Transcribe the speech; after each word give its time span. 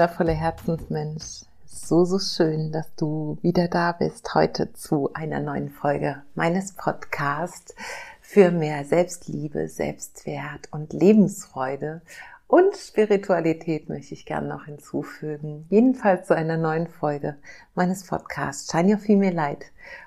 wundervolle 0.00 0.32
Herzensmensch. 0.32 1.42
So, 1.66 2.06
so 2.06 2.18
schön, 2.18 2.72
dass 2.72 2.94
du 2.94 3.36
wieder 3.42 3.68
da 3.68 3.92
bist 3.92 4.34
heute 4.34 4.72
zu 4.72 5.12
einer 5.12 5.40
neuen 5.40 5.68
Folge 5.68 6.22
meines 6.34 6.72
Podcasts 6.72 7.74
für 8.22 8.50
mehr 8.50 8.86
Selbstliebe, 8.86 9.68
Selbstwert 9.68 10.68
und 10.70 10.94
Lebensfreude. 10.94 12.00
Und 12.46 12.74
Spiritualität 12.78 13.90
möchte 13.90 14.14
ich 14.14 14.24
gerne 14.24 14.48
noch 14.48 14.64
hinzufügen. 14.64 15.66
Jedenfalls 15.68 16.28
zu 16.28 16.34
einer 16.34 16.56
neuen 16.56 16.86
Folge 16.86 17.36
meines 17.74 18.06
Podcasts 18.06 18.72
Shine 18.72 18.94
Your 18.94 18.98
Female 19.00 19.34
Light. 19.34 19.66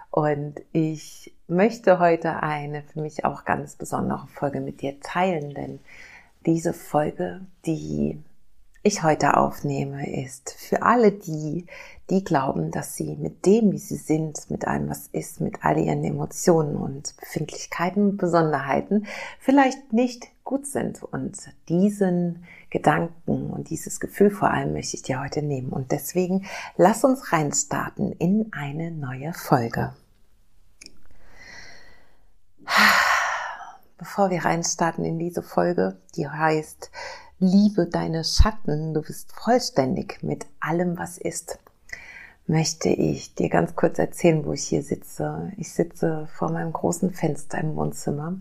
Und 0.09 0.55
ich 0.71 1.35
möchte 1.47 1.99
heute 1.99 2.41
eine 2.41 2.81
für 2.81 2.99
mich 2.99 3.25
auch 3.25 3.45
ganz 3.45 3.75
besondere 3.75 4.25
Folge 4.25 4.59
mit 4.59 4.81
dir 4.81 4.99
teilen, 5.01 5.53
denn 5.53 5.79
diese 6.47 6.73
Folge, 6.73 7.41
die 7.67 8.17
ich 8.85 9.01
heute 9.01 9.37
aufnehme, 9.37 10.23
ist 10.23 10.51
für 10.59 10.83
alle 10.83 11.13
die, 11.13 11.65
die 12.09 12.25
glauben, 12.25 12.69
dass 12.69 12.95
sie 12.95 13.15
mit 13.15 13.45
dem, 13.45 13.71
wie 13.71 13.79
sie 13.79 13.95
sind, 13.95 14.51
mit 14.51 14.67
allem, 14.67 14.89
was 14.89 15.07
ist, 15.07 15.39
mit 15.39 15.63
all 15.63 15.77
ihren 15.77 16.03
Emotionen 16.03 16.75
und 16.75 17.15
Befindlichkeiten 17.15 18.09
und 18.09 18.17
Besonderheiten 18.17 19.07
vielleicht 19.39 19.93
nicht 19.93 20.27
gut 20.43 20.67
sind. 20.67 21.01
Und 21.01 21.37
diesen 21.69 22.43
Gedanken 22.69 23.49
und 23.49 23.69
dieses 23.69 24.01
Gefühl 24.01 24.31
vor 24.31 24.51
allem 24.51 24.73
möchte 24.73 24.97
ich 24.97 25.03
dir 25.03 25.21
heute 25.21 25.41
nehmen. 25.41 25.69
Und 25.69 25.93
deswegen 25.93 26.45
lass 26.75 27.05
uns 27.05 27.31
reinstarten 27.31 28.11
in 28.11 28.51
eine 28.51 28.91
neue 28.91 29.33
Folge. 29.33 29.93
Bevor 33.97 34.29
wir 34.29 34.43
reinstarten 34.43 35.05
in 35.05 35.19
diese 35.19 35.41
Folge, 35.41 36.01
die 36.17 36.27
heißt 36.27 36.91
Liebe 37.45 37.87
deine 37.87 38.23
Schatten, 38.23 38.93
du 38.93 39.01
bist 39.01 39.33
vollständig 39.33 40.23
mit 40.23 40.45
allem, 40.61 40.97
was 40.97 41.17
ist, 41.17 41.59
möchte 42.47 42.87
ich 42.87 43.35
dir 43.35 43.49
ganz 43.49 43.75
kurz 43.75 43.99
erzählen, 43.99 44.45
wo 44.45 44.53
ich 44.53 44.63
hier 44.63 44.81
sitze. 44.81 45.51
Ich 45.57 45.73
sitze 45.73 46.25
vor 46.37 46.53
meinem 46.53 46.71
großen 46.71 47.11
Fenster 47.11 47.57
im 47.57 47.75
Wohnzimmer. 47.75 48.39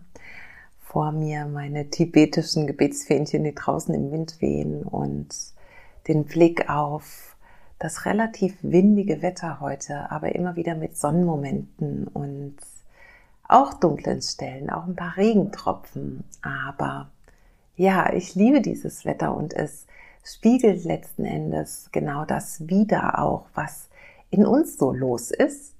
Vor 0.78 1.10
mir 1.10 1.46
meine 1.46 1.90
tibetischen 1.90 2.68
Gebetsfähnchen, 2.68 3.42
die 3.42 3.56
draußen 3.56 3.92
im 3.92 4.12
Wind 4.12 4.40
wehen 4.40 4.84
und 4.84 5.34
den 6.06 6.24
Blick 6.24 6.70
auf 6.70 7.34
das 7.80 8.06
relativ 8.06 8.56
windige 8.62 9.20
Wetter 9.20 9.58
heute, 9.58 10.12
aber 10.12 10.32
immer 10.36 10.54
wieder 10.54 10.76
mit 10.76 10.96
Sonnenmomenten 10.96 12.06
und 12.06 12.54
auch 13.48 13.74
dunklen 13.74 14.22
Stellen, 14.22 14.70
auch 14.70 14.86
ein 14.86 14.94
paar 14.94 15.16
Regentropfen, 15.16 16.22
aber 16.40 17.10
ja, 17.76 18.12
ich 18.12 18.34
liebe 18.34 18.60
dieses 18.60 19.04
Wetter 19.04 19.36
und 19.36 19.54
es 19.54 19.86
spiegelt 20.24 20.84
letzten 20.84 21.24
Endes 21.24 21.88
genau 21.92 22.24
das 22.24 22.68
wieder 22.68 23.18
auch, 23.18 23.46
was 23.54 23.88
in 24.30 24.46
uns 24.46 24.78
so 24.78 24.92
los 24.92 25.30
ist. 25.30 25.74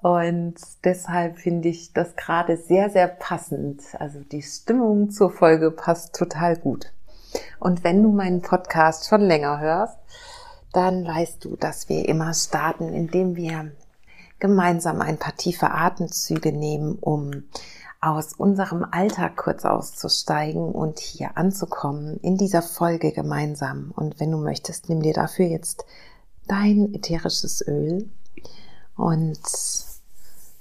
Und 0.00 0.54
deshalb 0.84 1.38
finde 1.38 1.68
ich 1.68 1.92
das 1.92 2.14
gerade 2.14 2.56
sehr, 2.56 2.90
sehr 2.90 3.08
passend. 3.08 3.82
Also 3.98 4.20
die 4.20 4.42
Stimmung 4.42 5.10
zur 5.10 5.30
Folge 5.30 5.70
passt 5.70 6.14
total 6.14 6.56
gut. 6.56 6.92
Und 7.58 7.82
wenn 7.82 8.02
du 8.02 8.12
meinen 8.12 8.40
Podcast 8.40 9.08
schon 9.08 9.22
länger 9.22 9.58
hörst, 9.58 9.98
dann 10.72 11.06
weißt 11.06 11.44
du, 11.44 11.56
dass 11.56 11.88
wir 11.88 12.08
immer 12.08 12.32
starten, 12.34 12.92
indem 12.92 13.34
wir 13.34 13.72
gemeinsam 14.38 15.00
ein 15.00 15.18
paar 15.18 15.34
tiefe 15.34 15.70
Atemzüge 15.70 16.52
nehmen, 16.52 16.96
um 17.00 17.44
aus 18.00 18.32
unserem 18.34 18.86
Alltag 18.90 19.36
kurz 19.36 19.64
auszusteigen 19.64 20.70
und 20.70 21.00
hier 21.00 21.36
anzukommen 21.36 22.18
in 22.18 22.36
dieser 22.36 22.62
Folge 22.62 23.12
gemeinsam. 23.12 23.92
Und 23.94 24.20
wenn 24.20 24.30
du 24.30 24.38
möchtest, 24.38 24.88
nimm 24.88 25.02
dir 25.02 25.14
dafür 25.14 25.46
jetzt 25.46 25.84
dein 26.46 26.94
ätherisches 26.94 27.66
Öl 27.66 28.08
und 28.96 29.40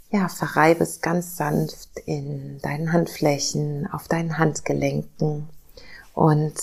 ja, 0.09 0.29
verreibe 0.29 0.83
es 0.83 1.01
ganz 1.01 1.37
sanft 1.37 1.99
in 2.05 2.59
deinen 2.59 2.93
Handflächen, 2.93 3.87
auf 3.91 4.07
deinen 4.07 4.37
Handgelenken 4.37 5.49
und 6.13 6.55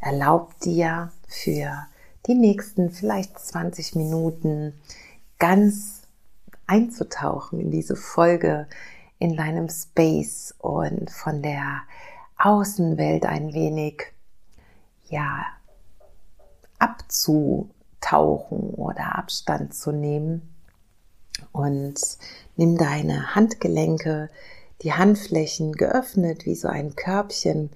erlaub 0.00 0.58
dir 0.60 1.12
für 1.26 1.86
die 2.26 2.34
nächsten 2.34 2.90
vielleicht 2.90 3.38
20 3.38 3.96
Minuten 3.96 4.74
ganz 5.38 6.02
einzutauchen 6.66 7.60
in 7.60 7.70
diese 7.70 7.96
Folge, 7.96 8.66
in 9.24 9.36
deinem 9.36 9.70
Space 9.70 10.54
und 10.58 11.10
von 11.10 11.40
der 11.40 11.80
Außenwelt 12.36 13.24
ein 13.24 13.54
wenig, 13.54 14.02
ja, 15.08 15.46
abzutauchen 16.78 18.74
oder 18.74 19.16
Abstand 19.16 19.72
zu 19.72 19.92
nehmen. 19.92 20.54
Und 21.52 21.98
nimm 22.56 22.76
deine 22.76 23.34
Handgelenke, 23.34 24.28
die 24.82 24.92
Handflächen 24.92 25.72
geöffnet, 25.72 26.44
wie 26.44 26.54
so 26.54 26.68
ein 26.68 26.94
Körbchen 26.94 27.70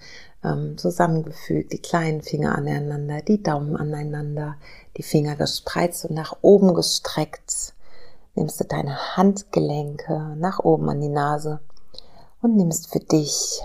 ähm, 0.44 0.76
zusammengefügt, 0.76 1.72
die 1.72 1.80
kleinen 1.80 2.20
Finger 2.20 2.58
aneinander, 2.58 3.22
die 3.22 3.42
Daumen 3.42 3.74
aneinander, 3.74 4.56
die 4.98 5.02
Finger 5.02 5.34
gespreizt 5.34 6.04
und 6.04 6.14
nach 6.14 6.36
oben 6.42 6.74
gestreckt 6.74 7.72
nimmst 8.38 8.60
du 8.60 8.64
deine 8.64 9.16
Handgelenke 9.16 10.36
nach 10.36 10.60
oben 10.60 10.88
an 10.88 11.00
die 11.00 11.08
Nase 11.08 11.60
und 12.40 12.56
nimmst 12.56 12.90
für 12.92 13.00
dich 13.00 13.60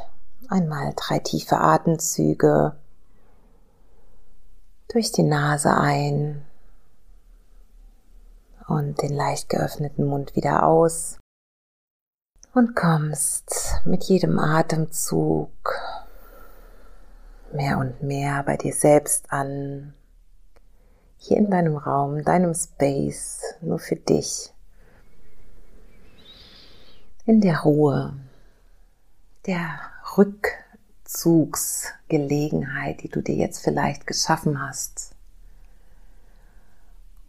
einmal 0.49 0.93
drei 0.95 1.19
tiefe 1.19 1.57
Atemzüge 1.57 2.75
durch 4.91 5.11
die 5.11 5.23
Nase 5.23 5.77
ein 5.77 6.43
und 8.67 9.01
den 9.01 9.13
leicht 9.13 9.49
geöffneten 9.49 10.05
Mund 10.05 10.35
wieder 10.35 10.65
aus 10.65 11.19
und 12.55 12.75
kommst 12.75 13.79
mit 13.85 14.03
jedem 14.05 14.39
Atemzug 14.39 15.51
mehr 17.51 17.77
und 17.77 18.01
mehr 18.01 18.41
bei 18.43 18.57
dir 18.57 18.73
selbst 18.73 19.31
an, 19.31 19.93
hier 21.17 21.37
in 21.37 21.51
deinem 21.51 21.77
Raum, 21.77 22.23
deinem 22.23 22.55
Space, 22.55 23.41
nur 23.61 23.77
für 23.77 23.95
dich 23.95 24.53
in 27.25 27.41
der 27.41 27.61
Ruhe, 27.61 28.13
der 29.45 29.79
Rückzugsgelegenheit, 30.17 33.03
die 33.03 33.09
du 33.09 33.21
dir 33.21 33.35
jetzt 33.35 33.63
vielleicht 33.63 34.07
geschaffen 34.07 34.59
hast, 34.61 35.15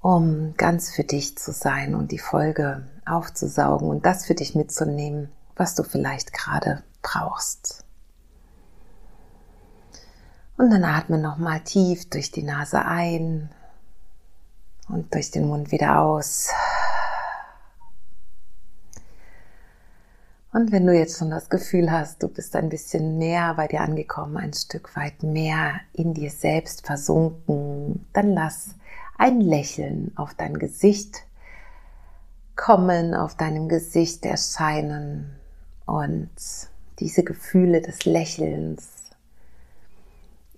um 0.01 0.55
ganz 0.57 0.91
für 0.91 1.05
dich 1.05 1.39
zu 1.39 1.53
sein 1.53 1.95
und 1.95 2.11
die 2.11 2.19
Folge 2.19 2.89
aufzusaugen 3.07 3.89
und 3.89 4.05
das 4.05 4.27
für 4.27 4.35
dich 4.35 4.57
mitzunehmen, 4.57 5.31
was 5.57 5.77
du 5.77 5.85
vielleicht 5.85 6.33
gerade 6.33 6.83
brauchst. 7.03 7.85
Und 10.57 10.71
dann 10.71 10.85
atme 10.85 11.19
nochmal 11.19 11.61
tief 11.61 12.09
durch 12.11 12.31
die 12.31 12.43
Nase 12.43 12.85
ein 12.85 13.51
und 14.89 15.15
durch 15.15 15.31
den 15.31 15.49
Mund 15.49 15.73
wieder 15.73 16.01
aus. 16.01 16.51
Und 20.55 20.71
wenn 20.71 20.87
du 20.87 20.97
jetzt 20.97 21.19
schon 21.19 21.31
das 21.31 21.51
Gefühl 21.51 21.91
hast, 21.91 22.23
du 22.23 22.29
bist 22.29 22.55
ein 22.55 22.69
bisschen 22.69 23.19
näher 23.19 23.55
bei 23.57 23.67
dir 23.67 23.81
angekommen, 23.81 24.37
ein 24.37 24.53
Stück 24.53 24.95
weit 24.95 25.25
mehr 25.25 25.81
in 25.93 26.15
dir 26.15 26.31
selbst 26.31 26.87
versunken, 26.87 28.07
dann 28.13 28.35
lass 28.35 28.77
ein 29.19 29.41
Lächeln 29.41 30.13
auf 30.15 30.33
dein 30.35 30.57
Gesicht 30.57 31.25
kommen, 32.55 33.15
auf 33.15 33.37
deinem 33.37 33.69
Gesicht 33.69 34.25
erscheinen 34.25 35.35
und 35.87 36.31
diese 37.01 37.25
Gefühle 37.25 37.81
des 37.81 38.05
Lächelns 38.05 39.11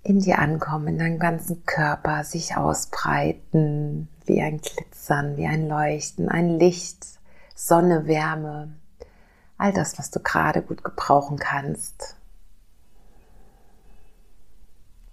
in 0.03 0.19
dir 0.19 0.37
ankommen, 0.37 0.89
in 0.89 0.99
deinem 0.99 1.17
ganzen 1.17 1.65
Körper 1.65 2.23
sich 2.23 2.55
ausbreiten, 2.55 4.09
wie 4.27 4.43
ein 4.43 4.61
Glitzern, 4.61 5.37
wie 5.37 5.47
ein 5.47 5.67
Leuchten, 5.67 6.29
ein 6.29 6.59
Licht, 6.59 7.03
Sonne, 7.55 8.05
Wärme, 8.05 8.75
all 9.57 9.73
das, 9.73 9.97
was 9.97 10.11
du 10.11 10.19
gerade 10.19 10.61
gut 10.61 10.83
gebrauchen 10.83 11.37
kannst. 11.37 12.15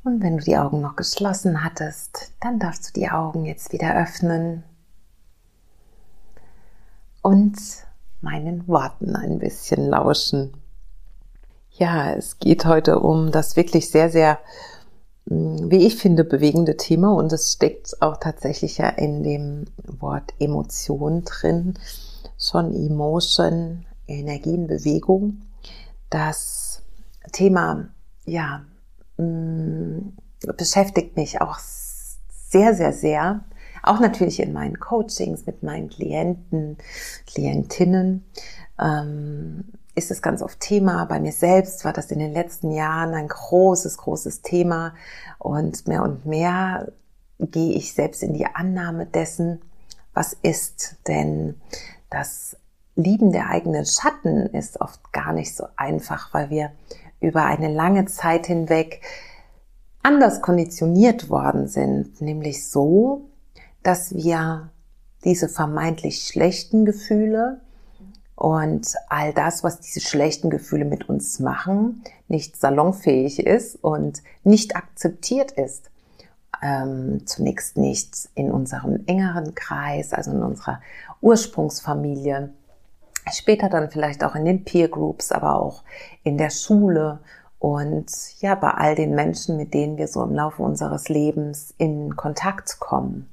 Und 0.05 0.23
wenn 0.23 0.37
du 0.37 0.45
die 0.45 0.59
Augen 0.59 0.83
noch 0.83 0.97
geschlossen 0.97 1.65
hattest, 1.65 2.33
dann 2.41 2.59
darfst 2.59 2.89
du 2.89 3.01
die 3.01 3.09
Augen 3.09 3.47
jetzt 3.47 3.73
wieder 3.73 3.97
öffnen 3.97 4.63
und 7.23 7.57
meinen 8.21 8.69
Worten 8.69 9.17
ein 9.17 9.39
bisschen 9.39 9.89
lauschen. 9.89 10.53
Ja, 11.71 12.13
es 12.13 12.39
geht 12.39 12.67
heute 12.67 13.01
um 13.01 13.33
das 13.33 13.57
wirklich 13.57 13.91
sehr, 13.91 14.11
sehr, 14.11 14.39
hm, 15.27 15.71
wie 15.71 15.87
ich 15.87 15.97
finde, 15.97 16.23
bewegende 16.23 16.77
Thema 16.77 17.15
und 17.15 17.33
es 17.33 17.55
steckt 17.55 18.03
auch 18.03 18.19
tatsächlich 18.19 18.79
ja 18.79 18.91
in 18.91 19.23
dem 19.23 19.65
Wort 19.87 20.35
Emotion 20.39 21.25
drin. 21.25 21.79
Schon 22.39 22.75
Emotion, 22.75 23.87
Energienbewegung. 24.07 25.43
Das 26.11 26.83
Thema, 27.33 27.89
ja, 28.25 28.65
mm, 29.17 30.17
beschäftigt 30.57 31.17
mich 31.17 31.41
auch 31.41 31.59
sehr, 31.59 32.75
sehr, 32.75 32.93
sehr. 32.93 33.45
Auch 33.83 34.01
natürlich 34.01 34.41
in 34.41 34.53
meinen 34.53 34.79
Coachings 34.79 35.47
mit 35.47 35.63
meinen 35.63 35.89
Klienten, 35.89 36.79
Klientinnen. 37.27 38.25
Ähm, 38.79 39.65
ist 39.95 40.11
es 40.11 40.23
ganz 40.23 40.43
oft 40.43 40.61
Thema. 40.61 41.05
Bei 41.05 41.21
mir 41.21 41.33
selbst 41.33 41.85
war 41.85 41.93
das 41.93 42.11
in 42.11 42.19
den 42.19 42.33
letzten 42.33 42.73
Jahren 42.73 43.15
ein 43.15 43.29
großes, 43.29 43.99
großes 43.99 44.43
Thema. 44.43 44.95
Und 45.39 45.87
mehr 45.87 46.03
und 46.03 46.27
mehr 46.27 46.93
gehe 47.39 47.75
ich 47.75 47.95
selbst 47.95 48.23
in 48.23 48.35
die 48.35 48.47
Annahme 48.47 49.07
dessen, 49.07 49.61
was 50.13 50.33
ist. 50.43 50.97
Denn 51.07 51.61
das 52.11 52.57
Lieben 52.97 53.33
der 53.33 53.49
eigenen 53.49 53.87
Schatten 53.87 54.47
ist 54.47 54.81
oft 54.81 55.13
gar 55.13 55.33
nicht 55.33 55.55
so 55.55 55.65
einfach, 55.77 56.33
weil 56.33 56.51
wir 56.51 56.71
über 57.21 57.45
eine 57.45 57.73
lange 57.73 58.05
Zeit 58.05 58.47
hinweg 58.47 59.01
anders 60.03 60.43
konditioniert 60.43 61.31
worden 61.31 61.67
sind, 61.67 62.21
nämlich 62.21 62.69
so, 62.69 63.23
dass 63.83 64.15
wir 64.15 64.71
diese 65.25 65.49
vermeintlich 65.49 66.23
schlechten 66.23 66.85
Gefühle 66.85 67.61
und 68.37 68.95
all 69.09 69.33
das, 69.33 69.65
was 69.65 69.81
diese 69.81 70.01
schlechten 70.01 70.51
Gefühle 70.51 70.85
mit 70.85 71.09
uns 71.09 71.41
machen, 71.41 72.03
nicht 72.29 72.57
salonfähig 72.57 73.41
ist 73.41 73.83
und 73.83 74.23
nicht 74.43 74.77
akzeptiert 74.77 75.53
ist. 75.53 75.91
Ähm, 76.63 77.27
zunächst 77.27 77.77
nicht 77.77 78.29
in 78.35 78.51
unserem 78.51 79.03
engeren 79.07 79.55
Kreis, 79.55 80.13
also 80.13 80.31
in 80.31 80.43
unserer 80.43 80.81
Ursprungsfamilie, 81.21 82.53
später 83.33 83.69
dann 83.69 83.91
vielleicht 83.91 84.25
auch 84.25 84.35
in 84.35 84.45
den 84.45 84.65
Peer 84.65 84.89
Groups, 84.89 85.33
aber 85.33 85.61
auch 85.61 85.83
in 86.23 86.39
der 86.39 86.51
Schule 86.51 87.21
und 87.59 88.11
ja, 88.41 88.55
bei 88.55 88.73
all 88.73 88.95
den 88.95 89.15
Menschen, 89.15 89.57
mit 89.57 89.73
denen 89.73 89.97
wir 89.97 90.07
so 90.07 90.23
im 90.23 90.35
Laufe 90.35 90.63
unseres 90.63 91.09
Lebens 91.09 91.75
in 91.79 92.15
Kontakt 92.15 92.79
kommen. 92.79 93.31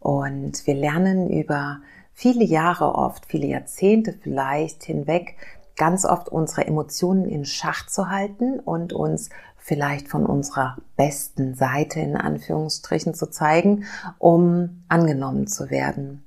Und 0.00 0.66
wir 0.66 0.74
lernen 0.74 1.28
über 1.28 1.80
viele 2.14 2.44
Jahre 2.44 2.94
oft, 2.94 3.26
viele 3.26 3.46
Jahrzehnte 3.46 4.14
vielleicht 4.14 4.84
hinweg, 4.84 5.36
ganz 5.76 6.04
oft 6.04 6.30
unsere 6.30 6.66
Emotionen 6.66 7.26
in 7.26 7.44
Schach 7.44 7.86
zu 7.86 8.08
halten 8.08 8.58
und 8.58 8.92
uns 8.92 9.28
vielleicht 9.58 10.08
von 10.08 10.24
unserer 10.24 10.78
besten 10.96 11.54
Seite 11.54 12.00
in 12.00 12.16
Anführungsstrichen 12.16 13.12
zu 13.12 13.26
zeigen, 13.30 13.84
um 14.18 14.82
angenommen 14.88 15.46
zu 15.46 15.68
werden. 15.68 16.24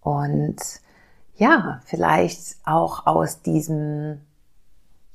Und 0.00 0.60
ja, 1.40 1.80
vielleicht 1.86 2.56
auch 2.64 3.06
aus 3.06 3.40
diesem 3.40 4.20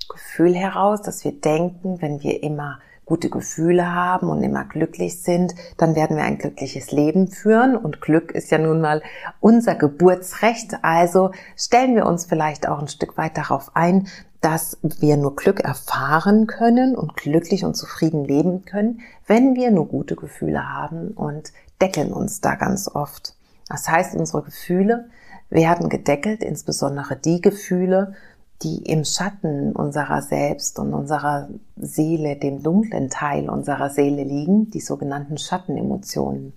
Gefühl 0.09 0.55
heraus, 0.55 1.03
dass 1.03 1.23
wir 1.23 1.39
denken, 1.39 2.01
wenn 2.01 2.23
wir 2.23 2.41
immer 2.41 2.79
gute 3.05 3.29
Gefühle 3.29 3.93
haben 3.93 4.29
und 4.29 4.41
immer 4.41 4.65
glücklich 4.65 5.21
sind, 5.21 5.53
dann 5.77 5.95
werden 5.95 6.17
wir 6.17 6.23
ein 6.23 6.39
glückliches 6.39 6.91
Leben 6.91 7.27
führen. 7.27 7.77
Und 7.77 8.01
Glück 8.01 8.31
ist 8.31 8.49
ja 8.49 8.57
nun 8.57 8.81
mal 8.81 9.03
unser 9.39 9.75
Geburtsrecht. 9.75 10.79
Also 10.81 11.29
stellen 11.55 11.95
wir 11.95 12.07
uns 12.07 12.25
vielleicht 12.25 12.67
auch 12.67 12.79
ein 12.79 12.87
Stück 12.87 13.17
weit 13.17 13.37
darauf 13.37 13.75
ein, 13.75 14.07
dass 14.41 14.79
wir 14.81 15.17
nur 15.17 15.35
Glück 15.35 15.59
erfahren 15.59 16.47
können 16.47 16.95
und 16.95 17.15
glücklich 17.15 17.63
und 17.65 17.75
zufrieden 17.75 18.25
leben 18.25 18.65
können, 18.65 19.01
wenn 19.27 19.53
wir 19.53 19.69
nur 19.69 19.87
gute 19.87 20.15
Gefühle 20.15 20.67
haben 20.67 21.11
und 21.11 21.53
deckeln 21.79 22.11
uns 22.11 22.41
da 22.41 22.55
ganz 22.55 22.87
oft. 22.87 23.35
Das 23.69 23.87
heißt, 23.87 24.15
unsere 24.15 24.41
Gefühle 24.41 25.09
werden 25.49 25.89
gedeckelt, 25.89 26.43
insbesondere 26.43 27.15
die 27.15 27.41
Gefühle, 27.41 28.13
die 28.61 28.83
im 28.83 29.03
Schatten 29.03 29.73
unserer 29.73 30.21
selbst 30.21 30.79
und 30.79 30.93
unserer 30.93 31.49
Seele, 31.75 32.37
dem 32.37 32.63
dunklen 32.63 33.09
Teil 33.09 33.49
unserer 33.49 33.89
Seele 33.89 34.23
liegen, 34.23 34.71
die 34.71 34.79
sogenannten 34.79 35.37
Schattenemotionen. 35.37 36.53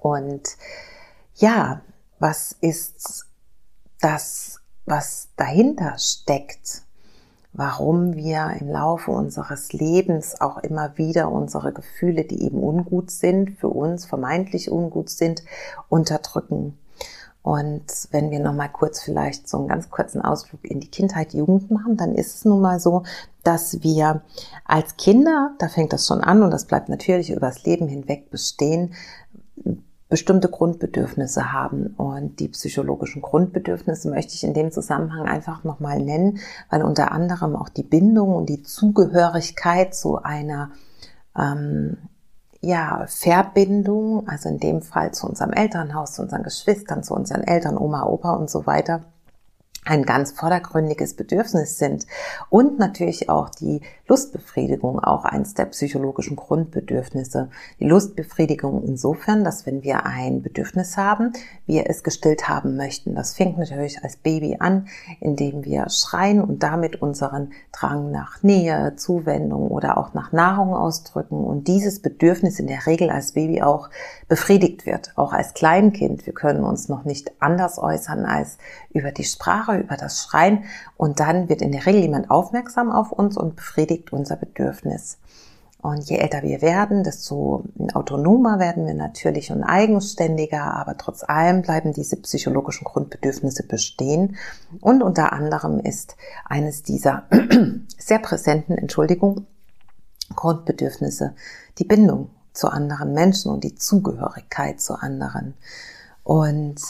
Und 0.00 0.42
ja, 1.36 1.82
was 2.18 2.56
ist 2.60 3.26
das, 4.00 4.60
was 4.86 5.28
dahinter 5.36 5.94
steckt? 5.98 6.82
Warum 7.52 8.14
wir 8.14 8.56
im 8.60 8.68
Laufe 8.68 9.10
unseres 9.10 9.72
Lebens 9.72 10.40
auch 10.40 10.58
immer 10.58 10.96
wieder 10.98 11.30
unsere 11.30 11.72
Gefühle, 11.72 12.24
die 12.24 12.42
eben 12.42 12.62
ungut 12.62 13.10
sind, 13.10 13.58
für 13.58 13.68
uns 13.68 14.04
vermeintlich 14.04 14.70
ungut 14.70 15.10
sind, 15.10 15.42
unterdrücken. 15.88 16.78
Und 17.42 17.84
wenn 18.10 18.30
wir 18.30 18.40
nochmal 18.40 18.70
kurz 18.70 19.00
vielleicht 19.00 19.48
so 19.48 19.58
einen 19.58 19.68
ganz 19.68 19.90
kurzen 19.90 20.20
Ausflug 20.20 20.64
in 20.64 20.80
die 20.80 20.90
Kindheit, 20.90 21.32
Jugend 21.32 21.70
machen, 21.70 21.96
dann 21.96 22.14
ist 22.14 22.34
es 22.34 22.44
nun 22.44 22.60
mal 22.60 22.80
so, 22.80 23.04
dass 23.42 23.82
wir 23.82 24.22
als 24.64 24.96
Kinder, 24.96 25.52
da 25.58 25.68
fängt 25.68 25.92
das 25.92 26.06
schon 26.06 26.20
an 26.20 26.42
und 26.42 26.50
das 26.50 26.66
bleibt 26.66 26.88
natürlich 26.88 27.30
übers 27.30 27.64
Leben 27.64 27.88
hinweg 27.88 28.30
bestehen, 28.30 28.94
bestimmte 30.08 30.48
Grundbedürfnisse 30.48 31.52
haben. 31.52 31.94
Und 31.96 32.40
die 32.40 32.48
psychologischen 32.48 33.22
Grundbedürfnisse 33.22 34.10
möchte 34.10 34.34
ich 34.34 34.44
in 34.44 34.54
dem 34.54 34.72
Zusammenhang 34.72 35.26
einfach 35.26 35.64
nochmal 35.64 35.98
nennen, 35.98 36.38
weil 36.70 36.82
unter 36.82 37.12
anderem 37.12 37.56
auch 37.56 37.68
die 37.68 37.82
Bindung 37.82 38.34
und 38.34 38.48
die 38.48 38.62
Zugehörigkeit 38.62 39.94
zu 39.94 40.16
einer 40.16 40.70
ähm, 41.36 41.98
ja, 42.60 43.04
Verbindung, 43.06 44.26
also 44.28 44.48
in 44.48 44.58
dem 44.58 44.82
Fall 44.82 45.12
zu 45.12 45.26
unserem 45.26 45.52
Elternhaus, 45.52 46.14
zu 46.14 46.22
unseren 46.22 46.42
Geschwistern, 46.42 47.02
zu 47.02 47.14
unseren 47.14 47.42
Eltern, 47.42 47.78
Oma, 47.78 48.04
Opa 48.04 48.32
und 48.32 48.50
so 48.50 48.66
weiter, 48.66 49.04
ein 49.88 50.04
ganz 50.04 50.32
vordergründiges 50.32 51.14
Bedürfnis 51.14 51.78
sind 51.78 52.06
und 52.50 52.78
natürlich 52.78 53.30
auch 53.30 53.48
die 53.48 53.80
Lustbefriedigung, 54.06 55.00
auch 55.00 55.24
eins 55.24 55.54
der 55.54 55.66
psychologischen 55.66 56.36
Grundbedürfnisse. 56.36 57.50
Die 57.80 57.86
Lustbefriedigung 57.86 58.82
insofern, 58.82 59.44
dass 59.44 59.66
wenn 59.66 59.82
wir 59.82 60.04
ein 60.04 60.42
Bedürfnis 60.42 60.96
haben, 60.96 61.32
wir 61.66 61.88
es 61.88 62.02
gestillt 62.02 62.48
haben 62.48 62.76
möchten. 62.76 63.14
Das 63.14 63.34
fängt 63.34 63.58
natürlich 63.58 64.02
als 64.02 64.16
Baby 64.16 64.56
an, 64.60 64.88
indem 65.20 65.64
wir 65.64 65.88
schreien 65.88 66.42
und 66.42 66.62
damit 66.62 67.00
unseren 67.02 67.52
Drang 67.72 68.10
nach 68.10 68.42
Nähe, 68.42 68.94
Zuwendung 68.96 69.68
oder 69.68 69.98
auch 69.98 70.14
nach 70.14 70.32
Nahrung 70.32 70.74
ausdrücken 70.74 71.44
und 71.44 71.68
dieses 71.68 72.00
Bedürfnis 72.00 72.58
in 72.58 72.66
der 72.66 72.86
Regel 72.86 73.10
als 73.10 73.32
Baby 73.32 73.62
auch 73.62 73.90
befriedigt 74.28 74.86
wird, 74.86 75.12
auch 75.16 75.32
als 75.32 75.54
Kleinkind. 75.54 76.26
Wir 76.26 76.34
können 76.34 76.64
uns 76.64 76.88
noch 76.88 77.04
nicht 77.04 77.32
anders 77.40 77.78
äußern 77.78 78.24
als 78.24 78.58
über 78.90 79.12
die 79.12 79.24
Sprache, 79.24 79.77
über 79.78 79.96
das 79.96 80.22
Schreien 80.22 80.64
und 80.96 81.20
dann 81.20 81.48
wird 81.48 81.62
in 81.62 81.72
der 81.72 81.86
Regel 81.86 82.02
jemand 82.02 82.30
aufmerksam 82.30 82.90
auf 82.90 83.12
uns 83.12 83.36
und 83.36 83.56
befriedigt 83.56 84.12
unser 84.12 84.36
Bedürfnis. 84.36 85.18
Und 85.80 86.10
je 86.10 86.16
älter 86.16 86.42
wir 86.42 86.60
werden, 86.60 87.04
desto 87.04 87.62
autonomer 87.94 88.58
werden 88.58 88.84
wir 88.86 88.94
natürlich 88.94 89.52
und 89.52 89.62
eigenständiger, 89.62 90.74
aber 90.74 90.96
trotz 90.98 91.22
allem 91.22 91.62
bleiben 91.62 91.92
diese 91.92 92.16
psychologischen 92.16 92.84
Grundbedürfnisse 92.84 93.64
bestehen. 93.64 94.36
Und 94.80 95.04
unter 95.04 95.32
anderem 95.32 95.78
ist 95.78 96.16
eines 96.44 96.82
dieser 96.82 97.28
sehr 97.98 98.18
präsenten, 98.18 98.76
Entschuldigung, 98.76 99.46
Grundbedürfnisse 100.34 101.34
die 101.78 101.84
Bindung 101.84 102.30
zu 102.52 102.68
anderen 102.68 103.12
Menschen 103.12 103.52
und 103.52 103.62
die 103.62 103.76
Zugehörigkeit 103.76 104.80
zu 104.80 104.94
anderen. 104.94 105.54
Und 106.24 106.80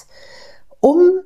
um 0.80 1.21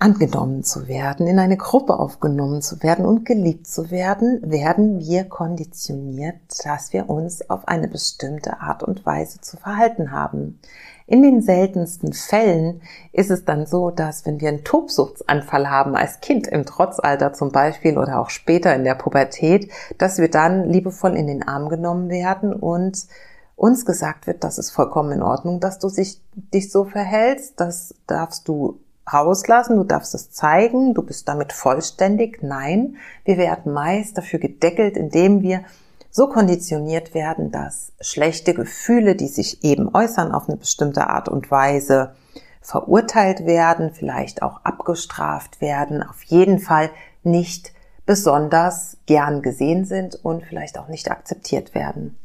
angenommen 0.00 0.64
zu 0.64 0.88
werden, 0.88 1.26
in 1.26 1.38
eine 1.38 1.58
Gruppe 1.58 1.98
aufgenommen 1.98 2.62
zu 2.62 2.82
werden 2.82 3.04
und 3.04 3.26
geliebt 3.26 3.66
zu 3.66 3.90
werden, 3.90 4.40
werden 4.42 4.98
wir 4.98 5.24
konditioniert, 5.24 6.36
dass 6.64 6.94
wir 6.94 7.10
uns 7.10 7.48
auf 7.50 7.68
eine 7.68 7.86
bestimmte 7.86 8.60
Art 8.60 8.82
und 8.82 9.04
Weise 9.04 9.42
zu 9.42 9.58
verhalten 9.58 10.10
haben. 10.10 10.58
In 11.06 11.22
den 11.22 11.42
seltensten 11.42 12.14
Fällen 12.14 12.80
ist 13.12 13.30
es 13.30 13.44
dann 13.44 13.66
so, 13.66 13.90
dass 13.90 14.24
wenn 14.24 14.40
wir 14.40 14.48
einen 14.48 14.64
Tobsuchtsanfall 14.64 15.68
haben, 15.68 15.94
als 15.94 16.20
Kind 16.20 16.46
im 16.46 16.64
Trotzalter 16.64 17.34
zum 17.34 17.52
Beispiel 17.52 17.98
oder 17.98 18.20
auch 18.20 18.30
später 18.30 18.74
in 18.74 18.84
der 18.84 18.94
Pubertät, 18.94 19.70
dass 19.98 20.16
wir 20.16 20.30
dann 20.30 20.70
liebevoll 20.70 21.14
in 21.14 21.26
den 21.26 21.46
Arm 21.46 21.68
genommen 21.68 22.08
werden 22.08 22.54
und 22.54 23.06
uns 23.54 23.84
gesagt 23.84 24.26
wird, 24.26 24.44
das 24.44 24.56
ist 24.56 24.70
vollkommen 24.70 25.12
in 25.12 25.22
Ordnung, 25.22 25.60
dass 25.60 25.78
du 25.78 25.90
dich, 25.90 26.22
dich 26.54 26.72
so 26.72 26.84
verhältst, 26.86 27.60
das 27.60 27.94
darfst 28.06 28.48
du 28.48 28.80
rauslassen, 29.12 29.76
du 29.76 29.84
darfst 29.84 30.14
es 30.14 30.30
zeigen, 30.30 30.94
du 30.94 31.02
bist 31.02 31.28
damit 31.28 31.52
vollständig. 31.52 32.42
Nein, 32.42 32.96
wir 33.24 33.36
werden 33.36 33.72
meist 33.72 34.16
dafür 34.18 34.38
gedeckelt, 34.38 34.96
indem 34.96 35.42
wir 35.42 35.64
so 36.10 36.28
konditioniert 36.28 37.14
werden, 37.14 37.52
dass 37.52 37.92
schlechte 38.00 38.54
Gefühle, 38.54 39.14
die 39.14 39.28
sich 39.28 39.62
eben 39.62 39.94
äußern 39.94 40.32
auf 40.32 40.48
eine 40.48 40.56
bestimmte 40.56 41.08
Art 41.08 41.28
und 41.28 41.50
Weise, 41.50 42.14
verurteilt 42.60 43.46
werden, 43.46 43.92
vielleicht 43.92 44.42
auch 44.42 44.64
abgestraft 44.64 45.60
werden, 45.60 46.02
auf 46.02 46.22
jeden 46.24 46.58
Fall 46.58 46.90
nicht 47.22 47.72
besonders 48.06 48.96
gern 49.06 49.40
gesehen 49.40 49.84
sind 49.84 50.16
und 50.24 50.44
vielleicht 50.44 50.78
auch 50.78 50.88
nicht 50.88 51.10
akzeptiert 51.10 51.74
werden. 51.74 52.18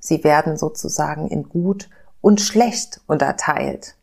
Sie 0.00 0.22
werden 0.22 0.56
sozusagen 0.56 1.28
in 1.28 1.48
gut 1.48 1.88
und 2.20 2.40
schlecht 2.40 3.00
unterteilt. 3.06 3.94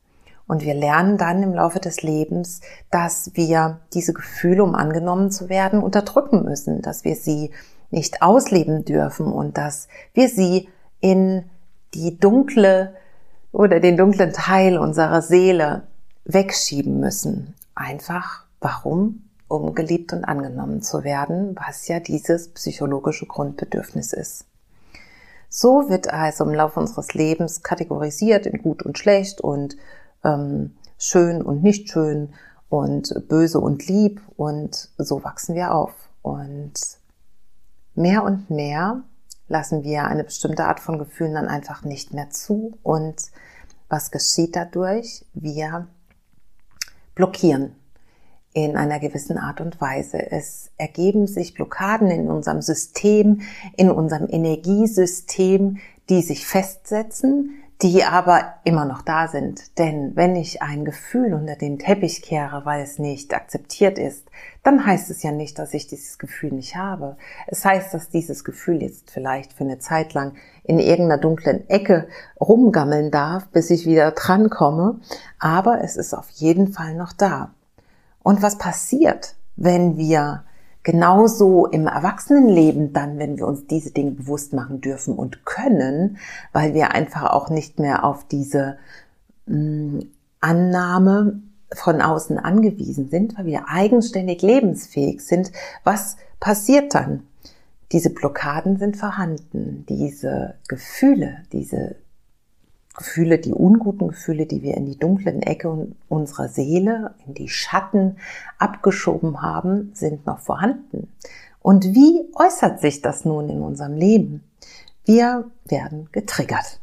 Und 0.52 0.64
wir 0.64 0.74
lernen 0.74 1.18
dann 1.18 1.44
im 1.44 1.54
Laufe 1.54 1.80
des 1.80 2.02
Lebens, 2.02 2.60
dass 2.90 3.32
wir 3.36 3.80
diese 3.94 4.12
Gefühle, 4.12 4.66
um 4.66 4.76
angenommen 4.76 5.32
zu 5.32 5.48
werden, 5.48 5.82
unterdrücken 5.82 6.44
müssen, 6.44 6.82
dass 6.82 7.06
wir 7.06 7.16
sie 7.16 7.52
nicht 7.90 8.22
ausleben 8.22 8.84
dürfen 8.84 9.28
und 9.28 9.58
dass 9.58 9.88
wir 10.14 10.28
sie 10.28 10.68
in 11.00 11.46
die 11.94 12.20
dunkle 12.20 12.94
oder 13.54 13.80
den 13.80 13.96
dunklen 13.96 14.34
Teil 14.34 14.78
unserer 14.78 15.22
Seele 15.22 15.84
wegschieben 16.26 17.00
müssen. 17.00 17.56
Einfach, 17.74 18.44
warum? 18.60 19.30
Um 19.48 19.74
geliebt 19.74 20.12
und 20.12 20.26
angenommen 20.26 20.82
zu 20.82 21.06
werden, 21.06 21.56
was 21.66 21.88
ja 21.88 22.02
dieses 22.02 22.50
psychologische 22.50 23.26
Grundbedürfnis 23.26 24.12
ist. 24.12 24.44
So 25.48 25.90
wird 25.90 26.14
also 26.14 26.44
im 26.44 26.54
Laufe 26.54 26.82
unseres 26.82 27.14
Lebens 27.14 27.64
kategorisiert 27.64 28.48
in 28.48 28.62
gut 28.62 28.84
und 28.84 28.98
schlecht 28.98 29.40
und 29.40 29.78
ähm, 30.24 30.76
schön 30.98 31.42
und 31.42 31.64
nicht 31.64 31.90
schön 31.90 32.34
und 32.70 33.28
böse 33.28 33.60
und 33.60 33.88
lieb 33.88 34.22
und 34.38 34.90
so 34.98 35.24
wachsen 35.24 35.56
wir 35.56 35.74
auf. 35.74 35.94
Und 36.22 36.74
mehr 37.96 38.24
und 38.24 38.50
mehr 38.50 39.04
lassen 39.48 39.84
wir 39.84 40.06
eine 40.06 40.24
bestimmte 40.24 40.66
Art 40.66 40.80
von 40.80 40.98
Gefühlen 40.98 41.34
dann 41.34 41.48
einfach 41.48 41.84
nicht 41.84 42.14
mehr 42.14 42.30
zu. 42.30 42.78
Und 42.84 43.32
was 43.90 44.12
geschieht 44.12 44.56
dadurch? 44.56 45.26
Wir 45.34 45.88
blockieren 47.16 47.76
in 48.54 48.76
einer 48.76 49.00
gewissen 49.00 49.38
Art 49.38 49.62
und 49.62 49.80
Weise. 49.80 50.32
Es 50.32 50.72
ergeben 50.78 51.28
sich 51.28 51.54
Blockaden 51.54 52.10
in 52.10 52.30
unserem 52.30 52.62
System, 52.62 53.42
in 53.78 53.90
unserem 53.90 54.28
Energiesystem, 54.30 55.78
die 56.10 56.22
sich 56.22 56.46
festsetzen, 56.46 57.61
die 57.82 58.04
aber 58.04 58.56
immer 58.64 58.86
noch 58.86 59.02
da 59.02 59.28
sind. 59.28 59.78
Denn 59.80 60.16
wenn 60.16 60.36
ich 60.36 60.62
ein 60.62 60.86
Gefühl 60.86 61.34
unter 61.34 61.56
den 61.56 61.80
Teppich 61.80 62.22
kehre, 62.22 62.64
weil 62.64 62.84
es 62.84 63.00
nicht 63.00 63.34
akzeptiert 63.34 63.98
ist, 63.98 64.28
dann 64.62 64.86
heißt 64.86 65.10
es 65.10 65.24
ja 65.24 65.32
nicht, 65.32 65.58
dass 65.58 65.74
ich 65.74 65.88
dieses 65.88 66.20
Gefühl 66.20 66.52
nicht 66.54 66.76
habe. 66.76 67.18
Es 67.48 67.66
heißt, 67.66 67.94
dass 67.94 68.10
dieses 68.10 68.44
Gefühl 68.44 68.84
jetzt 68.84 69.10
vielleicht 69.10 69.54
für 69.54 69.64
eine 69.64 69.80
Zeit 69.80 70.14
lang 70.14 70.34
in 70.64 70.78
irgendeiner 70.78 71.20
dunklen 71.20 71.68
Ecke 71.70 72.08
rumgammeln 72.40 73.10
darf, 73.10 73.48
bis 73.48 73.72
ich 73.72 73.88
wieder 73.88 74.12
drankomme. 74.12 75.00
Aber 75.40 75.84
es 75.84 75.98
ist 75.98 76.14
auf 76.14 76.30
jeden 76.30 76.74
Fall 76.74 76.94
noch 76.94 77.14
da. 77.14 77.52
Und 78.22 78.44
was 78.44 78.60
passiert, 78.60 79.36
wenn 79.56 79.98
wir 79.98 80.44
Genauso 80.84 81.68
im 81.68 81.86
Erwachsenenleben 81.86 82.92
dann, 82.92 83.20
wenn 83.20 83.38
wir 83.38 83.46
uns 83.46 83.68
diese 83.68 83.92
Dinge 83.92 84.12
bewusst 84.12 84.54
machen 84.54 84.82
dürfen 84.82 85.16
und 85.16 85.46
können, 85.46 86.18
weil 86.54 86.74
wir 86.74 86.92
einfach 86.92 87.32
auch 87.32 87.50
nicht 87.50 87.80
mehr 87.80 88.04
auf 88.04 88.28
diese 88.28 88.78
mh, 89.46 89.58
mm, 89.58 90.00
Annahme 90.40 91.42
von 91.74 92.02
außen 92.02 92.38
angewiesen 92.38 93.10
sind, 93.10 93.38
weil 93.38 93.46
wir 93.46 93.70
eigenständig 93.70 94.42
lebensfähig 94.42 95.22
sind. 95.22 95.52
Was 95.84 96.18
passiert 96.40 96.96
dann? 96.96 97.24
Diese 97.92 98.10
Blockaden 98.10 98.78
sind 98.78 98.98
vorhanden, 98.98 99.86
diese 99.88 100.56
Gefühle, 100.68 101.44
diese 101.52 101.96
Gefühle, 102.96 103.40
die 103.40 103.54
unguten 103.54 104.10
Gefühle, 104.10 104.46
die 104.46 104.64
wir 104.64 104.76
in 104.76 104.86
die 104.86 104.98
dunklen 104.98 105.42
Ecke 105.42 105.88
unserer 106.10 106.50
Seele, 106.50 107.16
in 107.26 107.34
die 107.34 107.50
Schatten 107.50 108.18
abgeschoben 108.58 109.42
haben, 109.42 109.92
sind 109.94 110.26
noch 110.26 110.40
vorhanden. 110.40 111.10
Und 111.62 111.86
wie 111.94 112.22
äußert 112.36 112.80
sich 112.82 113.02
das 113.02 113.24
nun 113.24 113.50
in 113.50 113.62
unserem 113.62 113.96
Leben? 113.96 114.44
Wir 115.06 115.46
werden 115.66 116.10
getriggert. 116.12 116.80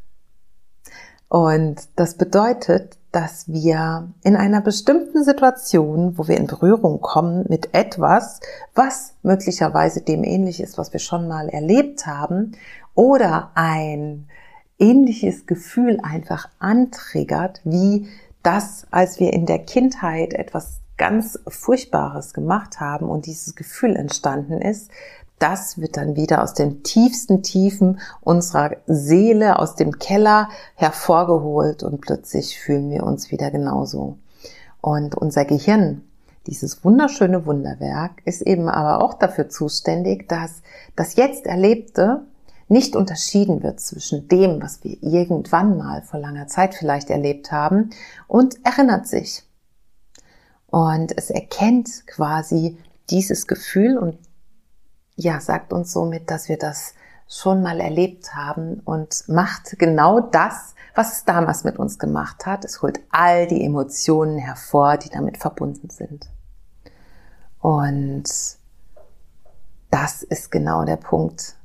Und 1.29 1.89
das 1.97 2.15
bedeutet, 2.15 2.97
dass 3.13 3.49
wir 3.49 4.09
in 4.23 4.37
einer 4.37 4.61
bestimmten 4.61 5.25
Situation, 5.25 6.17
wo 6.17 6.27
wir 6.29 6.37
in 6.37 6.47
Berührung 6.47 7.01
kommen 7.01 7.45
mit 7.49 7.75
etwas, 7.75 8.41
was 8.75 9.15
möglicherweise 9.23 10.01
dem 10.03 10.25
ähnlich 10.25 10.61
ist, 10.61 10.79
was 10.79 10.93
wir 10.93 11.01
schon 11.01 11.29
mal 11.29 11.49
erlebt 11.49 12.07
haben, 12.07 12.53
oder 12.95 13.51
ein 13.55 14.29
ähnliches 14.79 15.47
Gefühl 15.47 15.99
einfach 16.03 16.49
antriggert, 16.59 17.61
wie 17.65 18.09
das, 18.43 18.87
als 18.91 19.21
wir 19.21 19.33
in 19.33 19.47
der 19.47 19.59
Kindheit 19.59 20.35
etwas 20.35 20.81
ganz 20.97 21.39
Furchtbares 21.47 22.33
gemacht 22.33 22.81
haben 22.81 23.09
und 23.09 23.27
dieses 23.27 23.55
Gefühl 23.55 23.97
entstanden 23.97 24.61
ist, 24.61 24.91
das 25.39 25.79
wird 25.79 25.97
dann 25.97 26.17
wieder 26.17 26.43
aus 26.43 26.55
den 26.55 26.83
tiefsten 26.83 27.43
Tiefen 27.43 28.01
unserer 28.21 28.73
Seele, 28.87 29.59
aus 29.59 29.77
dem 29.77 29.99
Keller 29.99 30.49
hervorgeholt 30.75 31.85
und 31.85 32.01
plötzlich 32.01 32.59
fühlen 32.59 32.91
wir 32.91 33.05
uns 33.05 33.31
wieder 33.31 33.51
genauso. 33.53 34.19
Und 34.81 35.15
unser 35.15 35.45
Gehirn, 35.45 36.03
dieses 36.47 36.85
wunderschöne 36.85 37.47
Wunderwerk, 37.47 38.23
ist 38.25 38.43
eben 38.43 38.69
aber 38.69 39.05
auch 39.05 39.15
dafür 39.15 39.49
zuständig, 39.49 40.29
dass 40.29 40.63
das 40.97 41.15
jetzt 41.15 41.47
Erlebte 41.47 42.23
nicht 42.69 42.97
unterschieden 42.97 43.63
wird 43.63 43.81
zwischen 43.81 44.29
dem, 44.29 44.63
was 44.63 44.85
wir 44.85 45.03
irgendwann 45.03 45.77
mal 45.77 46.03
vor 46.03 46.21
langer 46.21 46.47
Zeit 46.47 46.75
vielleicht 46.75 47.11
erlebt 47.11 47.51
haben 47.51 47.91
und 48.27 48.65
erinnert 48.65 49.07
sich. 49.07 49.43
Und 50.67 51.17
es 51.17 51.31
erkennt 51.31 52.07
quasi 52.07 52.77
dieses 53.11 53.47
Gefühl 53.47 53.97
und 53.97 54.19
ja, 55.17 55.41
sagt 55.41 55.73
uns 55.73 55.93
somit, 55.93 56.31
dass 56.31 56.49
wir 56.49 56.59
das 56.59 56.95
schon 57.27 57.63
mal 57.63 57.81
erlebt 57.81 58.35
haben 58.35 58.81
und 58.85 59.25
macht 59.29 59.79
genau 59.79 60.21
das, 60.21 60.75
was 60.95 61.13
es 61.13 61.25
damals 61.25 61.65
mit 61.65 61.79
uns 61.79 61.99
gemacht 61.99 62.47
hat. 62.47 62.65
Es 62.65 62.83
holt 62.83 63.01
all 63.11 63.47
die 63.47 63.65
Emotionen 63.65 64.39
hervor, 64.39 64.97
die 64.97 65.11
damit 65.11 65.39
verbunden 65.39 65.91
sind. 65.91 66.29
Und 67.61 68.25
das 69.91 70.23
ist 70.23 70.51
genau 70.51 70.85
der 70.85 70.97
Punkt, 70.97 71.58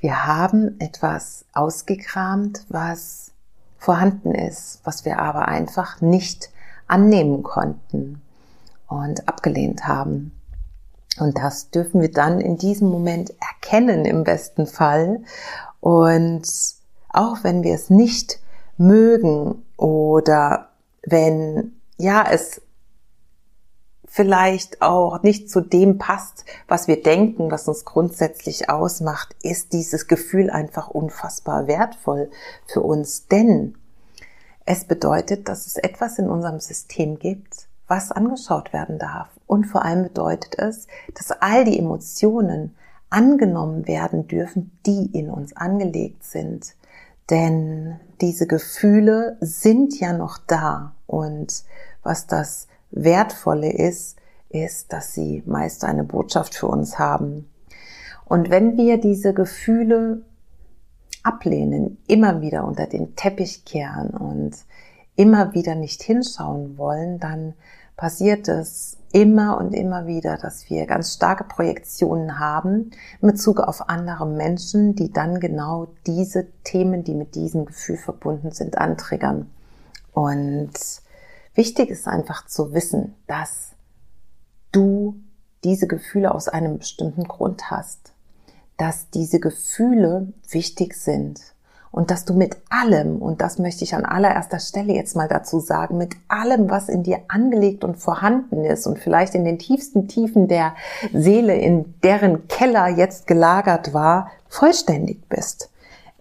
wir 0.00 0.26
haben 0.26 0.78
etwas 0.80 1.44
ausgekramt, 1.52 2.64
was 2.68 3.32
vorhanden 3.78 4.34
ist, 4.34 4.80
was 4.84 5.04
wir 5.04 5.18
aber 5.18 5.48
einfach 5.48 6.00
nicht 6.00 6.50
annehmen 6.86 7.42
konnten 7.42 8.22
und 8.86 9.28
abgelehnt 9.28 9.86
haben. 9.86 10.32
Und 11.18 11.36
das 11.38 11.70
dürfen 11.70 12.00
wir 12.00 12.12
dann 12.12 12.40
in 12.40 12.58
diesem 12.58 12.88
Moment 12.88 13.32
erkennen 13.40 14.04
im 14.04 14.24
besten 14.24 14.66
Fall. 14.66 15.20
Und 15.80 16.48
auch 17.10 17.42
wenn 17.42 17.62
wir 17.62 17.74
es 17.74 17.90
nicht 17.90 18.40
mögen 18.76 19.62
oder 19.76 20.68
wenn 21.02 21.72
ja 21.96 22.24
es 22.30 22.60
vielleicht 24.08 24.82
auch 24.82 25.22
nicht 25.22 25.50
zu 25.50 25.60
dem 25.60 25.98
passt, 25.98 26.44
was 26.66 26.88
wir 26.88 27.02
denken, 27.02 27.50
was 27.50 27.68
uns 27.68 27.84
grundsätzlich 27.84 28.70
ausmacht, 28.70 29.36
ist 29.42 29.72
dieses 29.72 30.08
Gefühl 30.08 30.50
einfach 30.50 30.88
unfassbar 30.88 31.66
wertvoll 31.66 32.30
für 32.66 32.80
uns. 32.80 33.28
Denn 33.28 33.74
es 34.64 34.84
bedeutet, 34.84 35.48
dass 35.48 35.66
es 35.66 35.76
etwas 35.76 36.18
in 36.18 36.28
unserem 36.28 36.60
System 36.60 37.18
gibt, 37.18 37.68
was 37.86 38.12
angeschaut 38.12 38.72
werden 38.72 38.98
darf. 38.98 39.28
Und 39.46 39.64
vor 39.64 39.84
allem 39.84 40.04
bedeutet 40.04 40.58
es, 40.58 40.86
dass 41.14 41.30
all 41.30 41.64
die 41.64 41.78
Emotionen 41.78 42.74
angenommen 43.10 43.86
werden 43.86 44.26
dürfen, 44.26 44.78
die 44.84 45.06
in 45.06 45.30
uns 45.30 45.56
angelegt 45.56 46.24
sind. 46.24 46.74
Denn 47.30 47.98
diese 48.20 48.46
Gefühle 48.46 49.36
sind 49.40 49.98
ja 50.00 50.12
noch 50.12 50.38
da. 50.38 50.92
Und 51.06 51.64
was 52.02 52.26
das 52.26 52.67
Wertvolle 52.90 53.72
ist, 53.72 54.16
ist, 54.48 54.92
dass 54.92 55.12
sie 55.12 55.42
meist 55.46 55.84
eine 55.84 56.04
Botschaft 56.04 56.54
für 56.54 56.66
uns 56.68 56.98
haben. 56.98 57.50
Und 58.24 58.50
wenn 58.50 58.76
wir 58.76 58.98
diese 58.98 59.34
Gefühle 59.34 60.22
ablehnen, 61.22 61.98
immer 62.06 62.40
wieder 62.40 62.64
unter 62.64 62.86
den 62.86 63.16
Teppich 63.16 63.64
kehren 63.64 64.10
und 64.10 64.56
immer 65.16 65.54
wieder 65.54 65.74
nicht 65.74 66.02
hinschauen 66.02 66.78
wollen, 66.78 67.18
dann 67.18 67.54
passiert 67.96 68.48
es 68.48 68.96
immer 69.12 69.58
und 69.58 69.74
immer 69.74 70.06
wieder, 70.06 70.36
dass 70.36 70.70
wir 70.70 70.86
ganz 70.86 71.14
starke 71.14 71.44
Projektionen 71.44 72.38
haben 72.38 72.92
in 73.20 73.28
Bezug 73.28 73.60
auf 73.60 73.88
andere 73.88 74.26
Menschen, 74.26 74.94
die 74.94 75.12
dann 75.12 75.40
genau 75.40 75.88
diese 76.06 76.46
Themen, 76.62 77.02
die 77.02 77.14
mit 77.14 77.34
diesem 77.34 77.64
Gefühl 77.64 77.96
verbunden 77.96 78.52
sind, 78.52 78.78
antriggern. 78.78 79.50
Und 80.12 80.70
Wichtig 81.58 81.90
ist 81.90 82.06
einfach 82.06 82.46
zu 82.46 82.72
wissen, 82.72 83.16
dass 83.26 83.70
du 84.70 85.16
diese 85.64 85.88
Gefühle 85.88 86.32
aus 86.32 86.46
einem 86.46 86.78
bestimmten 86.78 87.24
Grund 87.24 87.68
hast, 87.68 88.12
dass 88.76 89.10
diese 89.10 89.40
Gefühle 89.40 90.32
wichtig 90.50 90.94
sind 90.94 91.40
und 91.90 92.12
dass 92.12 92.24
du 92.24 92.34
mit 92.34 92.58
allem, 92.70 93.20
und 93.20 93.40
das 93.40 93.58
möchte 93.58 93.82
ich 93.82 93.96
an 93.96 94.04
allererster 94.04 94.60
Stelle 94.60 94.94
jetzt 94.94 95.16
mal 95.16 95.26
dazu 95.26 95.58
sagen, 95.58 95.98
mit 95.98 96.14
allem, 96.28 96.70
was 96.70 96.88
in 96.88 97.02
dir 97.02 97.22
angelegt 97.26 97.82
und 97.82 97.96
vorhanden 97.96 98.64
ist 98.64 98.86
und 98.86 99.00
vielleicht 99.00 99.34
in 99.34 99.44
den 99.44 99.58
tiefsten 99.58 100.06
Tiefen 100.06 100.46
der 100.46 100.76
Seele, 101.12 101.56
in 101.56 101.92
deren 102.04 102.46
Keller 102.46 102.86
jetzt 102.86 103.26
gelagert 103.26 103.92
war, 103.92 104.30
vollständig 104.48 105.28
bist. 105.28 105.70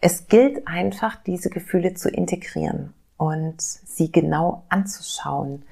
Es 0.01 0.25
gilt 0.25 0.67
einfach, 0.67 1.15
diese 1.23 1.51
Gefühle 1.51 1.93
zu 1.93 2.09
integrieren 2.09 2.95
und 3.17 3.61
sie 3.61 4.11
genau 4.11 4.63
anzuschauen. 4.69 5.63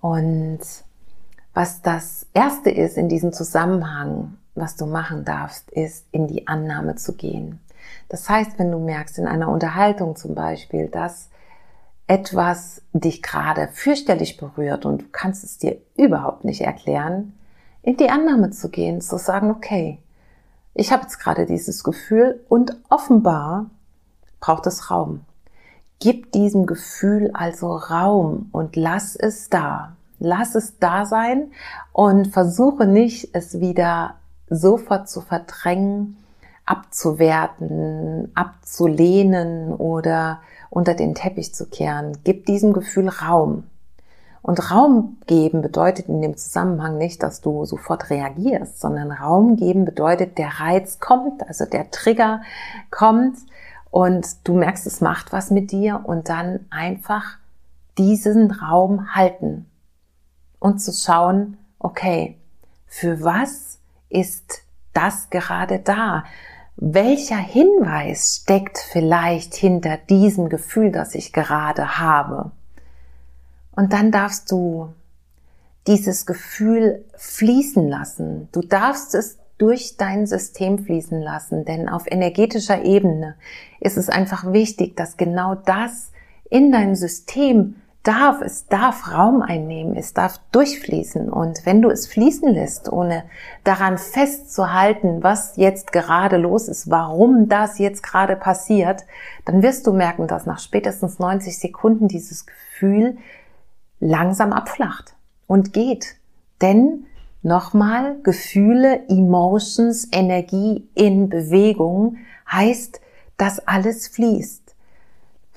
Und 0.00 0.60
was 1.54 1.82
das 1.82 2.26
Erste 2.34 2.70
ist 2.70 2.96
in 2.96 3.08
diesem 3.08 3.32
Zusammenhang, 3.32 4.36
was 4.54 4.76
du 4.76 4.86
machen 4.86 5.24
darfst, 5.24 5.70
ist 5.70 6.06
in 6.12 6.26
die 6.26 6.46
Annahme 6.48 6.96
zu 6.96 7.14
gehen. 7.14 7.60
Das 8.08 8.28
heißt, 8.28 8.58
wenn 8.58 8.70
du 8.70 8.78
merkst 8.78 9.18
in 9.18 9.26
einer 9.26 9.48
Unterhaltung 9.48 10.16
zum 10.16 10.34
Beispiel, 10.34 10.88
dass 10.88 11.28
etwas 12.06 12.82
dich 12.92 13.22
gerade 13.22 13.68
fürchterlich 13.72 14.36
berührt 14.36 14.84
und 14.84 15.02
du 15.02 15.06
kannst 15.12 15.44
es 15.44 15.58
dir 15.58 15.78
überhaupt 15.96 16.44
nicht 16.44 16.60
erklären, 16.62 17.34
in 17.82 17.96
die 17.96 18.10
Annahme 18.10 18.50
zu 18.50 18.68
gehen, 18.68 19.00
zu 19.00 19.16
sagen, 19.16 19.50
okay, 19.50 19.98
ich 20.74 20.92
habe 20.92 21.02
jetzt 21.02 21.18
gerade 21.18 21.46
dieses 21.46 21.84
Gefühl 21.84 22.44
und 22.48 22.76
offenbar 22.88 23.66
braucht 24.40 24.66
es 24.66 24.90
Raum. 24.90 25.24
Gib 26.02 26.32
diesem 26.32 26.64
Gefühl 26.64 27.30
also 27.34 27.76
Raum 27.76 28.48
und 28.52 28.74
lass 28.74 29.16
es 29.16 29.50
da. 29.50 29.96
Lass 30.18 30.54
es 30.54 30.78
da 30.78 31.04
sein 31.04 31.52
und 31.92 32.28
versuche 32.28 32.86
nicht, 32.86 33.34
es 33.34 33.60
wieder 33.60 34.14
sofort 34.48 35.10
zu 35.10 35.20
verdrängen, 35.20 36.16
abzuwerten, 36.64 38.32
abzulehnen 38.34 39.74
oder 39.74 40.40
unter 40.70 40.94
den 40.94 41.14
Teppich 41.14 41.54
zu 41.54 41.66
kehren. 41.66 42.16
Gib 42.24 42.46
diesem 42.46 42.72
Gefühl 42.72 43.08
Raum. 43.08 43.64
Und 44.40 44.70
Raum 44.70 45.18
geben 45.26 45.60
bedeutet 45.60 46.08
in 46.08 46.22
dem 46.22 46.34
Zusammenhang 46.34 46.96
nicht, 46.96 47.22
dass 47.22 47.42
du 47.42 47.66
sofort 47.66 48.08
reagierst, 48.08 48.80
sondern 48.80 49.12
Raum 49.12 49.56
geben 49.56 49.84
bedeutet, 49.84 50.38
der 50.38 50.60
Reiz 50.60 50.98
kommt, 50.98 51.46
also 51.46 51.66
der 51.66 51.90
Trigger 51.90 52.40
kommt 52.90 53.36
und 53.90 54.46
du 54.46 54.54
merkst, 54.54 54.86
es 54.86 55.00
macht 55.00 55.32
was 55.32 55.50
mit 55.50 55.72
dir 55.72 56.02
und 56.04 56.28
dann 56.28 56.66
einfach 56.70 57.38
diesen 57.98 58.50
Raum 58.50 59.14
halten 59.14 59.66
und 60.58 60.78
zu 60.80 60.92
schauen, 60.92 61.58
okay, 61.78 62.38
für 62.86 63.22
was 63.22 63.78
ist 64.08 64.62
das 64.92 65.30
gerade 65.30 65.78
da? 65.78 66.24
welcher 66.80 67.36
Hinweis 67.36 68.40
steckt 68.42 68.78
vielleicht 68.78 69.54
hinter 69.54 69.98
diesem 69.98 70.48
Gefühl, 70.48 70.90
das 70.90 71.14
ich 71.14 71.32
gerade 71.32 71.98
habe. 71.98 72.52
Und 73.72 73.92
dann 73.92 74.10
darfst 74.10 74.50
du 74.50 74.94
dieses 75.86 76.24
Gefühl 76.24 77.04
fließen 77.16 77.86
lassen. 77.86 78.48
Du 78.52 78.62
darfst 78.62 79.14
es 79.14 79.38
durch 79.60 79.96
dein 79.98 80.26
System 80.26 80.78
fließen 80.78 81.20
lassen, 81.20 81.66
denn 81.66 81.88
auf 81.88 82.10
energetischer 82.10 82.82
Ebene 82.82 83.36
ist 83.78 83.98
es 83.98 84.08
einfach 84.08 84.52
wichtig, 84.52 84.96
dass 84.96 85.18
genau 85.18 85.54
das 85.54 86.12
in 86.48 86.72
dein 86.72 86.96
System 86.96 87.76
darf, 88.02 88.40
es 88.40 88.66
darf 88.66 89.12
Raum 89.12 89.42
einnehmen, 89.42 89.94
es 89.94 90.14
darf 90.14 90.40
durchfließen. 90.52 91.28
Und 91.30 91.66
wenn 91.66 91.82
du 91.82 91.90
es 91.90 92.06
fließen 92.06 92.48
lässt, 92.48 92.90
ohne 92.90 93.24
daran 93.62 93.98
festzuhalten, 93.98 95.22
was 95.22 95.56
jetzt 95.56 95.92
gerade 95.92 96.38
los 96.38 96.68
ist, 96.68 96.88
warum 96.88 97.50
das 97.50 97.78
jetzt 97.78 98.02
gerade 98.02 98.36
passiert, 98.36 99.04
dann 99.44 99.62
wirst 99.62 99.86
du 99.86 99.92
merken, 99.92 100.26
dass 100.26 100.46
nach 100.46 100.58
spätestens 100.58 101.18
90 101.18 101.58
Sekunden 101.58 102.08
dieses 102.08 102.46
Gefühl 102.46 103.18
langsam 104.00 104.54
abflacht 104.54 105.14
und 105.46 105.74
geht. 105.74 106.16
Denn 106.62 107.04
nochmal, 107.42 108.18
Gefühle, 108.22 109.08
Emotions, 109.08 110.08
Energie 110.12 110.88
in 110.94 111.28
Bewegung 111.28 112.16
heißt, 112.46 113.00
dass 113.36 113.66
alles 113.66 114.08
fließt 114.08 114.60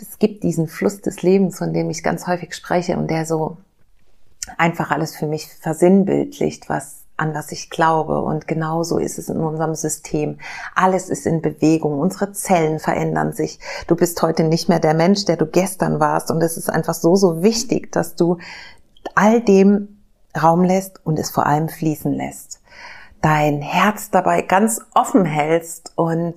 es 0.09 0.19
gibt 0.19 0.43
diesen 0.43 0.67
Fluss 0.67 1.01
des 1.01 1.21
Lebens, 1.21 1.57
von 1.57 1.73
dem 1.73 1.89
ich 1.89 2.03
ganz 2.03 2.27
häufig 2.27 2.53
spreche 2.53 2.97
und 2.97 3.09
der 3.09 3.25
so 3.25 3.57
einfach 4.57 4.91
alles 4.91 5.15
für 5.15 5.27
mich 5.27 5.47
versinnbildlicht, 5.47 6.69
was 6.69 7.03
an 7.15 7.33
was 7.33 7.51
ich 7.51 7.69
glaube. 7.69 8.21
Und 8.21 8.47
genauso 8.47 8.97
ist 8.97 9.19
es 9.19 9.29
in 9.29 9.37
unserem 9.37 9.75
System. 9.75 10.39
Alles 10.75 11.09
ist 11.09 11.25
in 11.25 11.41
Bewegung. 11.41 11.99
Unsere 11.99 12.33
Zellen 12.33 12.79
verändern 12.79 13.31
sich. 13.31 13.59
Du 13.87 13.95
bist 13.95 14.21
heute 14.21 14.43
nicht 14.43 14.67
mehr 14.67 14.79
der 14.79 14.95
Mensch, 14.95 15.25
der 15.25 15.37
du 15.37 15.45
gestern 15.45 15.99
warst. 15.99 16.31
Und 16.31 16.41
es 16.41 16.57
ist 16.57 16.69
einfach 16.69 16.95
so, 16.95 17.15
so 17.15 17.43
wichtig, 17.43 17.91
dass 17.91 18.15
du 18.15 18.39
all 19.15 19.41
dem 19.41 19.92
Raum 20.41 20.63
lässt 20.63 21.05
und 21.05 21.19
es 21.19 21.29
vor 21.31 21.45
allem 21.45 21.69
fließen 21.69 22.13
lässt. 22.13 22.61
Dein 23.21 23.61
Herz 23.61 24.09
dabei 24.09 24.41
ganz 24.41 24.81
offen 24.93 25.25
hältst 25.25 25.93
und 25.95 26.35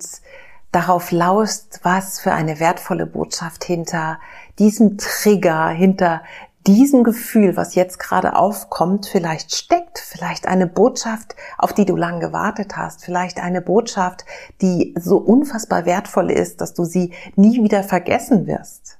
darauf 0.71 1.11
lauscht, 1.11 1.79
was 1.83 2.19
für 2.19 2.33
eine 2.33 2.59
wertvolle 2.59 3.05
Botschaft 3.05 3.63
hinter 3.63 4.19
diesem 4.59 4.97
Trigger, 4.97 5.69
hinter 5.69 6.21
diesem 6.67 7.05
Gefühl, 7.05 7.55
was 7.55 7.75
jetzt 7.75 7.97
gerade 7.97 8.35
aufkommt, 8.35 9.05
vielleicht 9.05 9.55
steckt, 9.55 9.99
vielleicht 9.99 10.47
eine 10.47 10.67
Botschaft, 10.67 11.35
auf 11.57 11.73
die 11.73 11.85
du 11.85 11.95
lang 11.95 12.19
gewartet 12.19 12.75
hast, 12.75 13.05
vielleicht 13.05 13.39
eine 13.39 13.61
Botschaft, 13.61 14.25
die 14.61 14.93
so 14.99 15.17
unfassbar 15.17 15.85
wertvoll 15.85 16.29
ist, 16.29 16.59
dass 16.59 16.73
du 16.73 16.83
sie 16.83 17.13
nie 17.35 17.63
wieder 17.63 17.83
vergessen 17.83 18.47
wirst. 18.47 18.96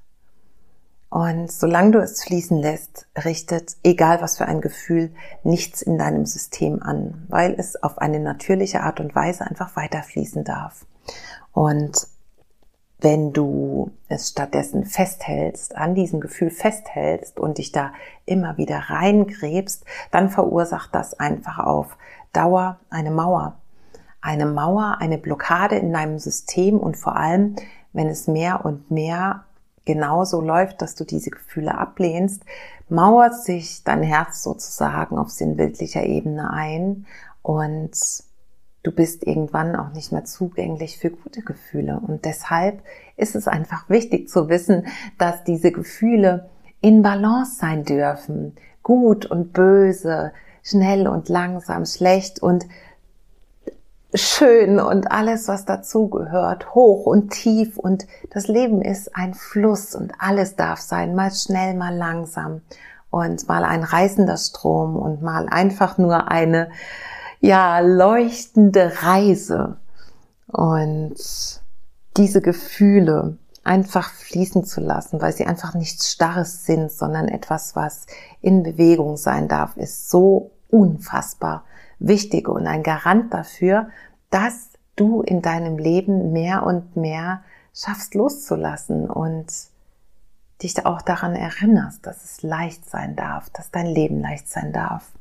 Und 1.09 1.51
solange 1.51 1.91
du 1.91 1.99
es 1.99 2.23
fließen 2.23 2.57
lässt, 2.57 3.07
richtet, 3.23 3.77
egal 3.83 4.21
was 4.21 4.37
für 4.37 4.45
ein 4.45 4.59
Gefühl, 4.59 5.13
nichts 5.43 5.81
in 5.81 5.97
deinem 5.97 6.25
System 6.25 6.83
an, 6.83 7.25
weil 7.29 7.53
es 7.57 7.81
auf 7.81 7.97
eine 7.97 8.19
natürliche 8.19 8.81
Art 8.81 8.99
und 8.99 9.15
Weise 9.15 9.45
einfach 9.45 9.75
weiterfließen 9.75 10.43
darf. 10.43 10.85
Und 11.53 12.07
wenn 12.99 13.31
du 13.31 13.91
es 14.09 14.29
stattdessen 14.29 14.83
festhältst, 14.83 15.75
an 15.75 15.93
diesem 15.93 16.19
Gefühl 16.19 16.49
festhältst 16.49 17.39
und 17.39 17.59
dich 17.59 17.71
da 17.71 17.93
immer 18.25 18.57
wieder 18.57 18.77
reingräbst, 18.89 19.85
dann 20.11 20.29
verursacht 20.29 20.93
das 20.93 21.13
einfach 21.19 21.59
auf 21.59 21.97
Dauer 22.33 22.79
eine 22.89 23.11
Mauer. 23.11 23.59
Eine 24.19 24.47
Mauer, 24.47 24.97
eine 24.99 25.19
Blockade 25.19 25.77
in 25.77 25.93
deinem 25.93 26.19
System 26.19 26.79
und 26.79 26.97
vor 26.97 27.15
allem, 27.15 27.55
wenn 27.93 28.09
es 28.09 28.27
mehr 28.27 28.65
und 28.65 28.89
mehr 28.89 29.45
genauso 29.87 30.41
läuft, 30.41 30.81
dass 30.81 30.95
du 30.95 31.05
diese 31.05 31.31
Gefühle 31.31 31.75
ablehnst, 31.75 32.43
mauert 32.89 33.35
sich 33.35 33.83
dein 33.83 34.03
Herz 34.03 34.43
sozusagen 34.43 35.17
auf 35.17 35.31
sinnbildlicher 35.31 36.03
Ebene 36.03 36.51
ein 36.51 37.05
und 37.41 37.91
du 38.83 38.91
bist 38.91 39.25
irgendwann 39.25 39.77
auch 39.77 39.93
nicht 39.93 40.11
mehr 40.11 40.25
zugänglich 40.25 40.97
für 40.97 41.09
gute 41.09 41.41
Gefühle. 41.41 41.99
Und 42.05 42.25
deshalb 42.25 42.81
ist 43.15 43.35
es 43.35 43.47
einfach 43.47 43.89
wichtig 43.89 44.29
zu 44.29 44.49
wissen, 44.49 44.87
dass 45.17 45.43
diese 45.45 45.71
Gefühle 45.71 46.49
in 46.81 47.01
Balance 47.01 47.55
sein 47.57 47.83
dürfen. 47.83 48.55
Gut 48.83 49.25
und 49.25 49.53
böse, 49.53 50.33
schnell 50.63 51.07
und 51.07 51.29
langsam, 51.29 51.85
schlecht 51.85 52.41
und 52.41 52.65
schön 54.13 54.79
und 54.79 55.11
alles, 55.11 55.47
was 55.47 55.65
dazugehört, 55.65 56.73
hoch 56.73 57.05
und 57.05 57.31
tief. 57.31 57.77
Und 57.77 58.07
das 58.31 58.47
Leben 58.47 58.81
ist 58.81 59.15
ein 59.15 59.33
Fluss 59.33 59.95
und 59.95 60.13
alles 60.19 60.55
darf 60.55 60.79
sein, 60.79 61.15
mal 61.15 61.31
schnell, 61.31 61.73
mal 61.73 61.95
langsam 61.95 62.61
und 63.09 63.47
mal 63.47 63.63
ein 63.63 63.83
reißender 63.83 64.37
Strom 64.37 64.95
und 64.95 65.21
mal 65.21 65.47
einfach 65.49 65.97
nur 65.97 66.29
eine 66.29 66.69
ja, 67.39 67.79
leuchtende 67.79 68.91
Reise 69.01 69.77
und 70.47 71.15
diese 72.17 72.41
Gefühle 72.41 73.37
einfach 73.63 74.11
fließen 74.11 74.63
zu 74.63 74.81
lassen, 74.81 75.21
weil 75.21 75.33
sie 75.33 75.45
einfach 75.45 75.73
nichts 75.73 76.09
Starres 76.11 76.65
sind, 76.65 76.91
sondern 76.91 77.27
etwas, 77.27 77.75
was 77.75 78.07
in 78.41 78.63
Bewegung 78.63 79.17
sein 79.17 79.47
darf, 79.47 79.75
ist 79.75 80.09
so 80.09 80.51
unfassbar 80.69 81.63
wichtig 81.99 82.47
und 82.47 82.67
ein 82.67 82.83
Garant 82.83 83.33
dafür, 83.33 83.89
dass 84.29 84.71
du 84.95 85.21
in 85.21 85.41
deinem 85.41 85.77
Leben 85.77 86.31
mehr 86.31 86.63
und 86.63 86.95
mehr 86.95 87.43
schaffst 87.73 88.15
loszulassen 88.15 89.09
und 89.09 89.47
dich 90.61 90.85
auch 90.85 91.01
daran 91.01 91.35
erinnerst, 91.35 92.05
dass 92.05 92.23
es 92.23 92.41
leicht 92.41 92.89
sein 92.89 93.15
darf, 93.15 93.49
dass 93.51 93.69
dein 93.71 93.85
Leben 93.85 94.21
leicht 94.21 94.49
sein 94.49 94.73
darf. 94.73 95.11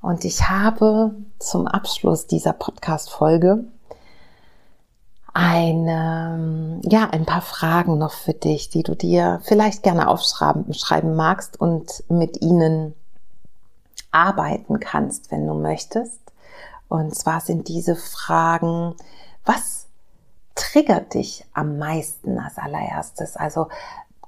Und 0.00 0.24
ich 0.24 0.48
habe 0.48 1.14
zum 1.38 1.66
Abschluss 1.66 2.26
dieser 2.26 2.52
Podcast-Folge 2.52 3.64
eine, 5.34 6.80
ja, 6.82 7.10
ein 7.10 7.26
paar 7.26 7.42
Fragen 7.42 7.98
noch 7.98 8.12
für 8.12 8.34
dich, 8.34 8.70
die 8.70 8.82
du 8.82 8.96
dir 8.96 9.40
vielleicht 9.44 9.82
gerne 9.82 10.08
aufschreiben 10.08 10.72
schreiben 10.74 11.14
magst 11.14 11.60
und 11.60 12.04
mit 12.08 12.42
ihnen 12.42 12.94
arbeiten 14.10 14.80
kannst, 14.80 15.30
wenn 15.30 15.46
du 15.46 15.54
möchtest. 15.54 16.20
Und 16.88 17.14
zwar 17.14 17.40
sind 17.40 17.68
diese 17.68 17.96
Fragen, 17.96 18.94
was 19.44 19.86
triggert 20.54 21.14
dich 21.14 21.46
am 21.52 21.78
meisten 21.78 22.38
als 22.38 22.58
allererstes? 22.58 23.36
Also 23.36 23.68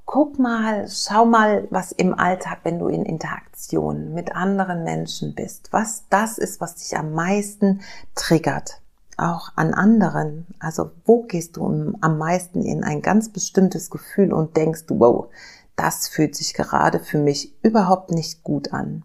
guck 0.05 0.39
mal, 0.39 0.89
schau 0.89 1.25
mal, 1.25 1.69
was 1.71 1.93
im 1.93 2.19
Alltag, 2.19 2.61
wenn 2.65 2.79
du 2.79 2.89
in 2.89 3.05
Interaktion 3.05 4.13
mit 4.13 4.35
anderen 4.35 4.83
Menschen 4.83 5.35
bist, 5.35 5.73
was 5.73 6.05
das 6.11 6.37
ist, 6.37 6.61
was 6.61 6.77
dich 6.77 6.97
am 6.97 7.13
meisten 7.13 7.81
triggert. 8.15 8.81
Auch 9.17 9.53
an 9.57 9.75
anderen. 9.75 10.47
Also 10.59 10.91
wo 11.05 11.23
gehst 11.23 11.57
du 11.57 11.95
am 12.01 12.19
meisten 12.19 12.63
in 12.63 12.83
ein 12.83 13.03
ganz 13.03 13.29
bestimmtes 13.29 13.91
Gefühl 13.91 14.33
und 14.33 14.57
denkst, 14.57 14.85
wow, 14.89 15.29
das 15.77 16.09
fühlt 16.09 16.35
sich 16.35 16.55
gerade 16.55 16.99
für 16.99 17.19
mich 17.19 17.55
überhaupt 17.63 18.11
nicht 18.11 18.43
gut 18.43 18.73
an. 18.73 19.05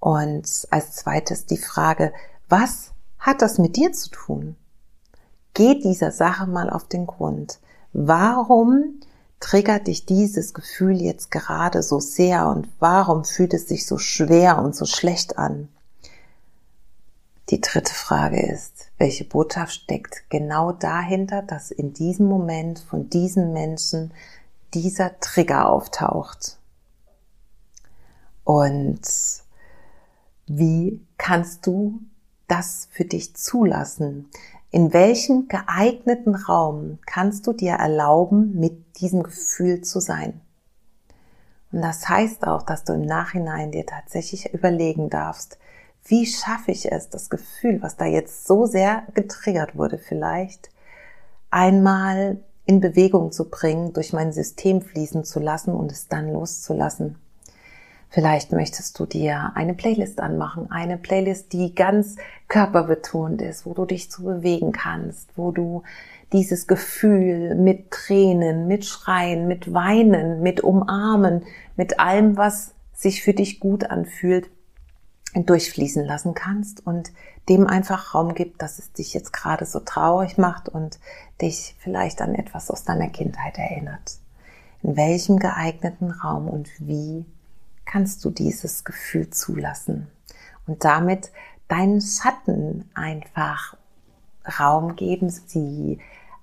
Und 0.00 0.68
als 0.70 0.92
zweites 0.92 1.46
die 1.46 1.58
Frage, 1.58 2.12
was 2.48 2.92
hat 3.18 3.42
das 3.42 3.58
mit 3.58 3.76
dir 3.76 3.92
zu 3.92 4.10
tun? 4.10 4.56
Geh 5.54 5.80
dieser 5.80 6.12
Sache 6.12 6.46
mal 6.46 6.70
auf 6.70 6.84
den 6.84 7.06
Grund. 7.06 7.58
Warum 7.92 9.00
triggert 9.40 9.86
dich 9.86 10.06
dieses 10.06 10.54
Gefühl 10.54 11.00
jetzt 11.00 11.30
gerade 11.30 11.82
so 11.82 12.00
sehr 12.00 12.48
und 12.48 12.68
warum 12.78 13.24
fühlt 13.24 13.54
es 13.54 13.68
sich 13.68 13.86
so 13.86 13.98
schwer 13.98 14.58
und 14.58 14.74
so 14.74 14.84
schlecht 14.84 15.38
an? 15.38 15.68
Die 17.50 17.60
dritte 17.60 17.94
Frage 17.94 18.42
ist, 18.42 18.90
welche 18.98 19.24
Botschaft 19.24 19.72
steckt 19.72 20.28
genau 20.28 20.72
dahinter, 20.72 21.42
dass 21.42 21.70
in 21.70 21.94
diesem 21.94 22.26
Moment 22.26 22.78
von 22.78 23.08
diesen 23.08 23.52
Menschen 23.52 24.12
dieser 24.74 25.18
Trigger 25.20 25.68
auftaucht? 25.68 26.58
Und 28.44 29.00
wie 30.48 31.00
kannst 31.16 31.66
du 31.66 32.00
das 32.46 32.88
für 32.90 33.04
dich 33.04 33.34
zulassen? 33.34 34.28
In 34.70 34.92
welchem 34.92 35.48
geeigneten 35.48 36.34
Raum 36.34 36.98
kannst 37.06 37.46
du 37.46 37.52
dir 37.52 37.72
erlauben, 37.72 38.58
mit 38.58 39.00
diesem 39.00 39.22
Gefühl 39.22 39.82
zu 39.82 40.00
sein? 40.00 40.40
Und 41.72 41.82
das 41.82 42.08
heißt 42.08 42.46
auch, 42.46 42.62
dass 42.62 42.84
du 42.84 42.94
im 42.94 43.02
Nachhinein 43.02 43.72
dir 43.72 43.86
tatsächlich 43.86 44.52
überlegen 44.52 45.10
darfst, 45.10 45.58
wie 46.04 46.26
schaffe 46.26 46.70
ich 46.70 46.90
es, 46.90 47.10
das 47.10 47.28
Gefühl, 47.28 47.82
was 47.82 47.96
da 47.96 48.06
jetzt 48.06 48.46
so 48.46 48.66
sehr 48.66 49.02
getriggert 49.14 49.76
wurde 49.76 49.98
vielleicht, 49.98 50.70
einmal 51.50 52.38
in 52.64 52.80
Bewegung 52.80 53.32
zu 53.32 53.48
bringen, 53.48 53.92
durch 53.92 54.12
mein 54.12 54.32
System 54.32 54.80
fließen 54.82 55.24
zu 55.24 55.40
lassen 55.40 55.74
und 55.74 55.92
es 55.92 56.08
dann 56.08 56.32
loszulassen. 56.32 57.16
Vielleicht 58.10 58.52
möchtest 58.52 58.98
du 58.98 59.04
dir 59.04 59.52
eine 59.54 59.74
Playlist 59.74 60.20
anmachen, 60.20 60.70
eine 60.70 60.96
Playlist, 60.96 61.52
die 61.52 61.74
ganz 61.74 62.16
körperbetont 62.48 63.42
ist, 63.42 63.66
wo 63.66 63.74
du 63.74 63.84
dich 63.84 64.10
zu 64.10 64.22
bewegen 64.24 64.72
kannst, 64.72 65.36
wo 65.36 65.52
du 65.52 65.82
dieses 66.32 66.66
Gefühl 66.66 67.54
mit 67.54 67.90
Tränen, 67.90 68.66
mit 68.66 68.86
Schreien, 68.86 69.46
mit 69.46 69.74
Weinen, 69.74 70.42
mit 70.42 70.62
Umarmen, 70.62 71.44
mit 71.76 72.00
allem, 72.00 72.36
was 72.38 72.72
sich 72.94 73.22
für 73.22 73.34
dich 73.34 73.60
gut 73.60 73.90
anfühlt, 73.90 74.50
durchfließen 75.34 76.04
lassen 76.04 76.32
kannst 76.34 76.86
und 76.86 77.12
dem 77.50 77.66
einfach 77.66 78.14
Raum 78.14 78.34
gibt, 78.34 78.62
dass 78.62 78.78
es 78.78 78.92
dich 78.92 79.12
jetzt 79.12 79.32
gerade 79.32 79.66
so 79.66 79.80
traurig 79.80 80.38
macht 80.38 80.70
und 80.70 80.98
dich 81.42 81.76
vielleicht 81.78 82.22
an 82.22 82.34
etwas 82.34 82.70
aus 82.70 82.84
deiner 82.84 83.08
Kindheit 83.08 83.58
erinnert. 83.58 84.18
In 84.82 84.96
welchem 84.96 85.38
geeigneten 85.38 86.10
Raum 86.10 86.48
und 86.48 86.68
wie 86.78 87.26
kannst 87.90 88.24
du 88.24 88.30
dieses 88.30 88.84
Gefühl 88.84 89.30
zulassen 89.30 90.08
und 90.66 90.84
damit 90.84 91.30
deinen 91.68 92.00
Schatten 92.00 92.88
einfach 92.94 93.76
Raum 94.60 94.94
geben, 94.96 95.30
sie 95.30 95.98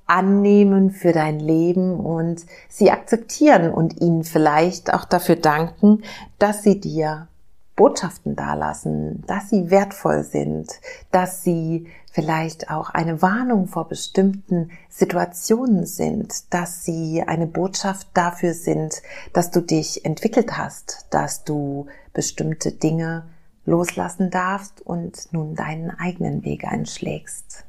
annehmen 0.07 0.91
für 0.91 1.13
dein 1.13 1.39
Leben 1.39 1.99
und 1.99 2.45
sie 2.67 2.91
akzeptieren 2.91 3.71
und 3.71 4.01
ihnen 4.01 4.23
vielleicht 4.23 4.93
auch 4.93 5.05
dafür 5.05 5.35
danken, 5.35 6.03
dass 6.37 6.63
sie 6.63 6.79
dir 6.79 7.27
Botschaften 7.75 8.35
dalassen, 8.35 9.23
dass 9.27 9.49
sie 9.49 9.69
wertvoll 9.69 10.23
sind, 10.23 10.69
dass 11.11 11.43
sie 11.43 11.87
vielleicht 12.09 12.69
auch 12.69 12.89
eine 12.89 13.21
Warnung 13.21 13.67
vor 13.67 13.89
bestimmten 13.89 14.71
Situationen 14.89 15.85
sind, 15.85 16.53
dass 16.53 16.85
sie 16.85 17.23
eine 17.27 17.47
Botschaft 17.47 18.07
dafür 18.13 18.53
sind, 18.53 19.01
dass 19.33 19.51
du 19.51 19.61
dich 19.61 20.05
entwickelt 20.05 20.57
hast, 20.57 21.07
dass 21.09 21.43
du 21.43 21.87
bestimmte 22.13 22.71
Dinge 22.71 23.25
loslassen 23.65 24.29
darfst 24.29 24.81
und 24.81 25.33
nun 25.33 25.55
deinen 25.55 25.89
eigenen 25.91 26.45
Weg 26.45 26.65
einschlägst. 26.65 27.65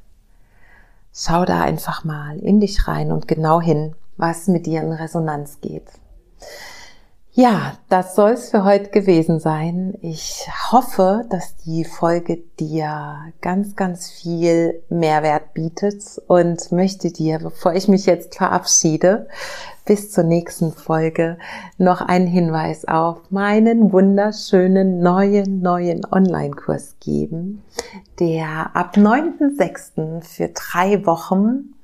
Schau 1.13 1.45
da 1.45 1.63
einfach 1.63 2.05
mal 2.05 2.39
in 2.39 2.61
dich 2.61 2.87
rein 2.87 3.11
und 3.11 3.27
genau 3.27 3.61
hin, 3.61 3.97
was 4.17 4.47
mit 4.47 4.67
dir 4.67 4.83
in 4.83 4.93
Resonanz 4.93 5.61
geht. 5.61 5.89
Ja, 7.39 7.75
das 7.91 8.15
soll 8.15 8.31
es 8.31 8.49
für 8.49 8.65
heute 8.65 8.89
gewesen 8.89 9.41
sein. 9.41 9.93
Ich 10.01 10.49
hoffe, 10.73 11.27
dass 11.29 11.55
die 11.59 11.85
Folge 11.85 12.39
dir 12.59 13.31
ganz, 13.43 13.77
ganz 13.77 14.11
viel 14.11 14.83
Mehrwert 14.89 15.53
bietet 15.53 16.03
und 16.29 16.73
möchte 16.73 17.13
dir, 17.13 17.39
bevor 17.41 17.75
ich 17.75 17.89
mich 17.89 18.07
jetzt 18.07 18.37
verabschiede, 18.37 19.29
bis 19.85 20.13
zur 20.13 20.25
nächsten 20.25 20.73
Folge 20.73 21.37
noch 21.77 22.01
einen 22.01 22.27
Hinweis 22.27 22.87
auf 22.87 23.31
meinen 23.31 23.93
wunderschönen 23.93 25.01
neuen, 25.01 25.61
neuen 25.61 26.07
Online-Kurs 26.11 26.97
geben, 27.01 27.63
der 28.19 28.75
ab 28.75 28.97
9.6. 28.97 30.23
für 30.23 30.49
drei 30.49 31.05
Wochen 31.05 31.76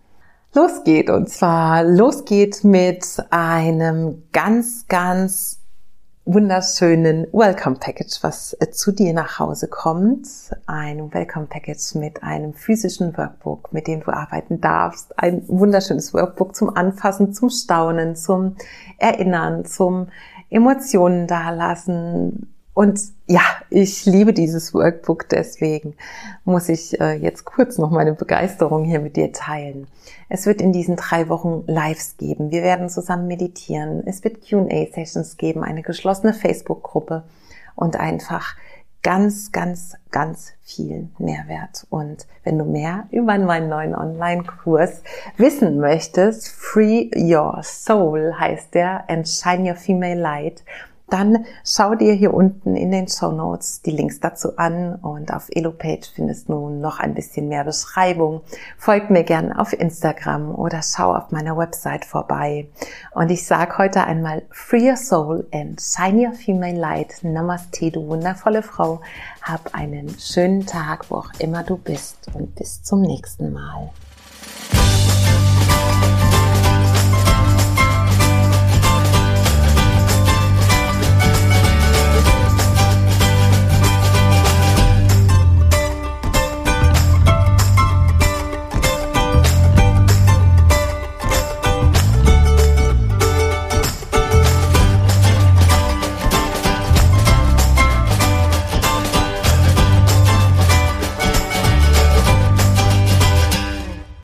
losgeht. 0.54 1.10
Und 1.10 1.28
zwar 1.28 1.84
losgeht 1.84 2.64
mit 2.64 3.04
einem 3.30 4.22
ganz, 4.32 4.86
ganz 4.88 5.58
wunderschönen 6.24 7.26
Welcome 7.32 7.76
Package, 7.80 8.18
was 8.22 8.56
äh, 8.60 8.70
zu 8.70 8.92
dir 8.92 9.12
nach 9.12 9.40
Hause 9.40 9.66
kommt. 9.66 10.28
Ein 10.66 11.12
Welcome 11.12 11.46
Package 11.46 11.96
mit 11.96 12.22
einem 12.22 12.54
physischen 12.54 13.16
Workbook, 13.16 13.72
mit 13.72 13.88
dem 13.88 14.00
du 14.00 14.12
arbeiten 14.12 14.60
darfst. 14.60 15.18
Ein 15.18 15.42
wunderschönes 15.48 16.14
Workbook 16.14 16.54
zum 16.54 16.76
Anfassen, 16.76 17.32
zum 17.32 17.50
Staunen, 17.50 18.14
zum 18.14 18.56
Erinnern, 18.98 19.64
zum 19.64 20.08
Emotionen 20.48 21.26
dalassen, 21.26 22.51
und 22.74 23.00
ja, 23.26 23.42
ich 23.68 24.06
liebe 24.06 24.32
dieses 24.32 24.72
Workbook, 24.72 25.28
deswegen 25.28 25.94
muss 26.44 26.70
ich 26.70 26.98
äh, 27.00 27.14
jetzt 27.14 27.44
kurz 27.44 27.76
noch 27.76 27.90
meine 27.90 28.14
Begeisterung 28.14 28.84
hier 28.84 29.00
mit 29.00 29.16
dir 29.16 29.32
teilen. 29.32 29.88
Es 30.30 30.46
wird 30.46 30.62
in 30.62 30.72
diesen 30.72 30.96
drei 30.96 31.28
Wochen 31.28 31.64
Lives 31.66 32.16
geben. 32.16 32.50
Wir 32.50 32.62
werden 32.62 32.88
zusammen 32.88 33.26
meditieren. 33.26 34.02
Es 34.06 34.24
wird 34.24 34.42
QA-Sessions 34.42 35.36
geben, 35.36 35.62
eine 35.62 35.82
geschlossene 35.82 36.32
Facebook-Gruppe 36.32 37.24
und 37.74 37.96
einfach 37.96 38.56
ganz, 39.02 39.52
ganz, 39.52 39.96
ganz 40.10 40.52
viel 40.62 41.08
Mehrwert. 41.18 41.86
Und 41.90 42.26
wenn 42.44 42.58
du 42.58 42.64
mehr 42.64 43.06
über 43.10 43.36
meinen 43.38 43.68
neuen 43.68 43.94
Online-Kurs 43.94 45.02
wissen 45.36 45.78
möchtest, 45.78 46.48
Free 46.48 47.10
Your 47.14 47.60
Soul 47.62 48.34
heißt 48.38 48.74
der, 48.74 49.10
and 49.10 49.28
Shine 49.28 49.70
Your 49.70 49.76
Female 49.76 50.20
Light 50.20 50.62
dann 51.12 51.44
schau 51.64 51.94
dir 51.94 52.14
hier 52.14 52.32
unten 52.32 52.74
in 52.74 52.90
den 52.90 53.06
Show 53.06 53.30
Notes 53.30 53.82
die 53.82 53.90
Links 53.90 54.20
dazu 54.20 54.56
an 54.56 54.94
und 54.96 55.32
auf 55.32 55.48
EloPage 55.50 56.10
findest 56.14 56.48
du 56.48 56.70
noch 56.70 57.00
ein 57.00 57.14
bisschen 57.14 57.48
mehr 57.48 57.64
Beschreibung. 57.64 58.40
Folg 58.78 59.10
mir 59.10 59.24
gern 59.24 59.52
auf 59.52 59.72
Instagram 59.72 60.54
oder 60.54 60.80
schau 60.82 61.14
auf 61.14 61.30
meiner 61.30 61.56
Website 61.56 62.04
vorbei. 62.04 62.68
Und 63.12 63.30
ich 63.30 63.46
sage 63.46 63.76
heute 63.78 64.04
einmal 64.04 64.42
Free 64.50 64.88
Your 64.88 64.96
Soul 64.96 65.46
and 65.52 65.80
Shine 65.80 66.28
Your 66.28 66.34
Female 66.34 66.78
Light. 66.78 67.22
Namaste, 67.22 67.90
du 67.90 68.06
wundervolle 68.06 68.62
Frau. 68.62 69.00
Hab 69.42 69.74
einen 69.74 70.08
schönen 70.18 70.64
Tag, 70.66 71.10
wo 71.10 71.16
auch 71.16 71.32
immer 71.38 71.62
du 71.62 71.76
bist 71.76 72.28
und 72.34 72.54
bis 72.54 72.82
zum 72.82 73.02
nächsten 73.02 73.52
Mal. 73.52 73.90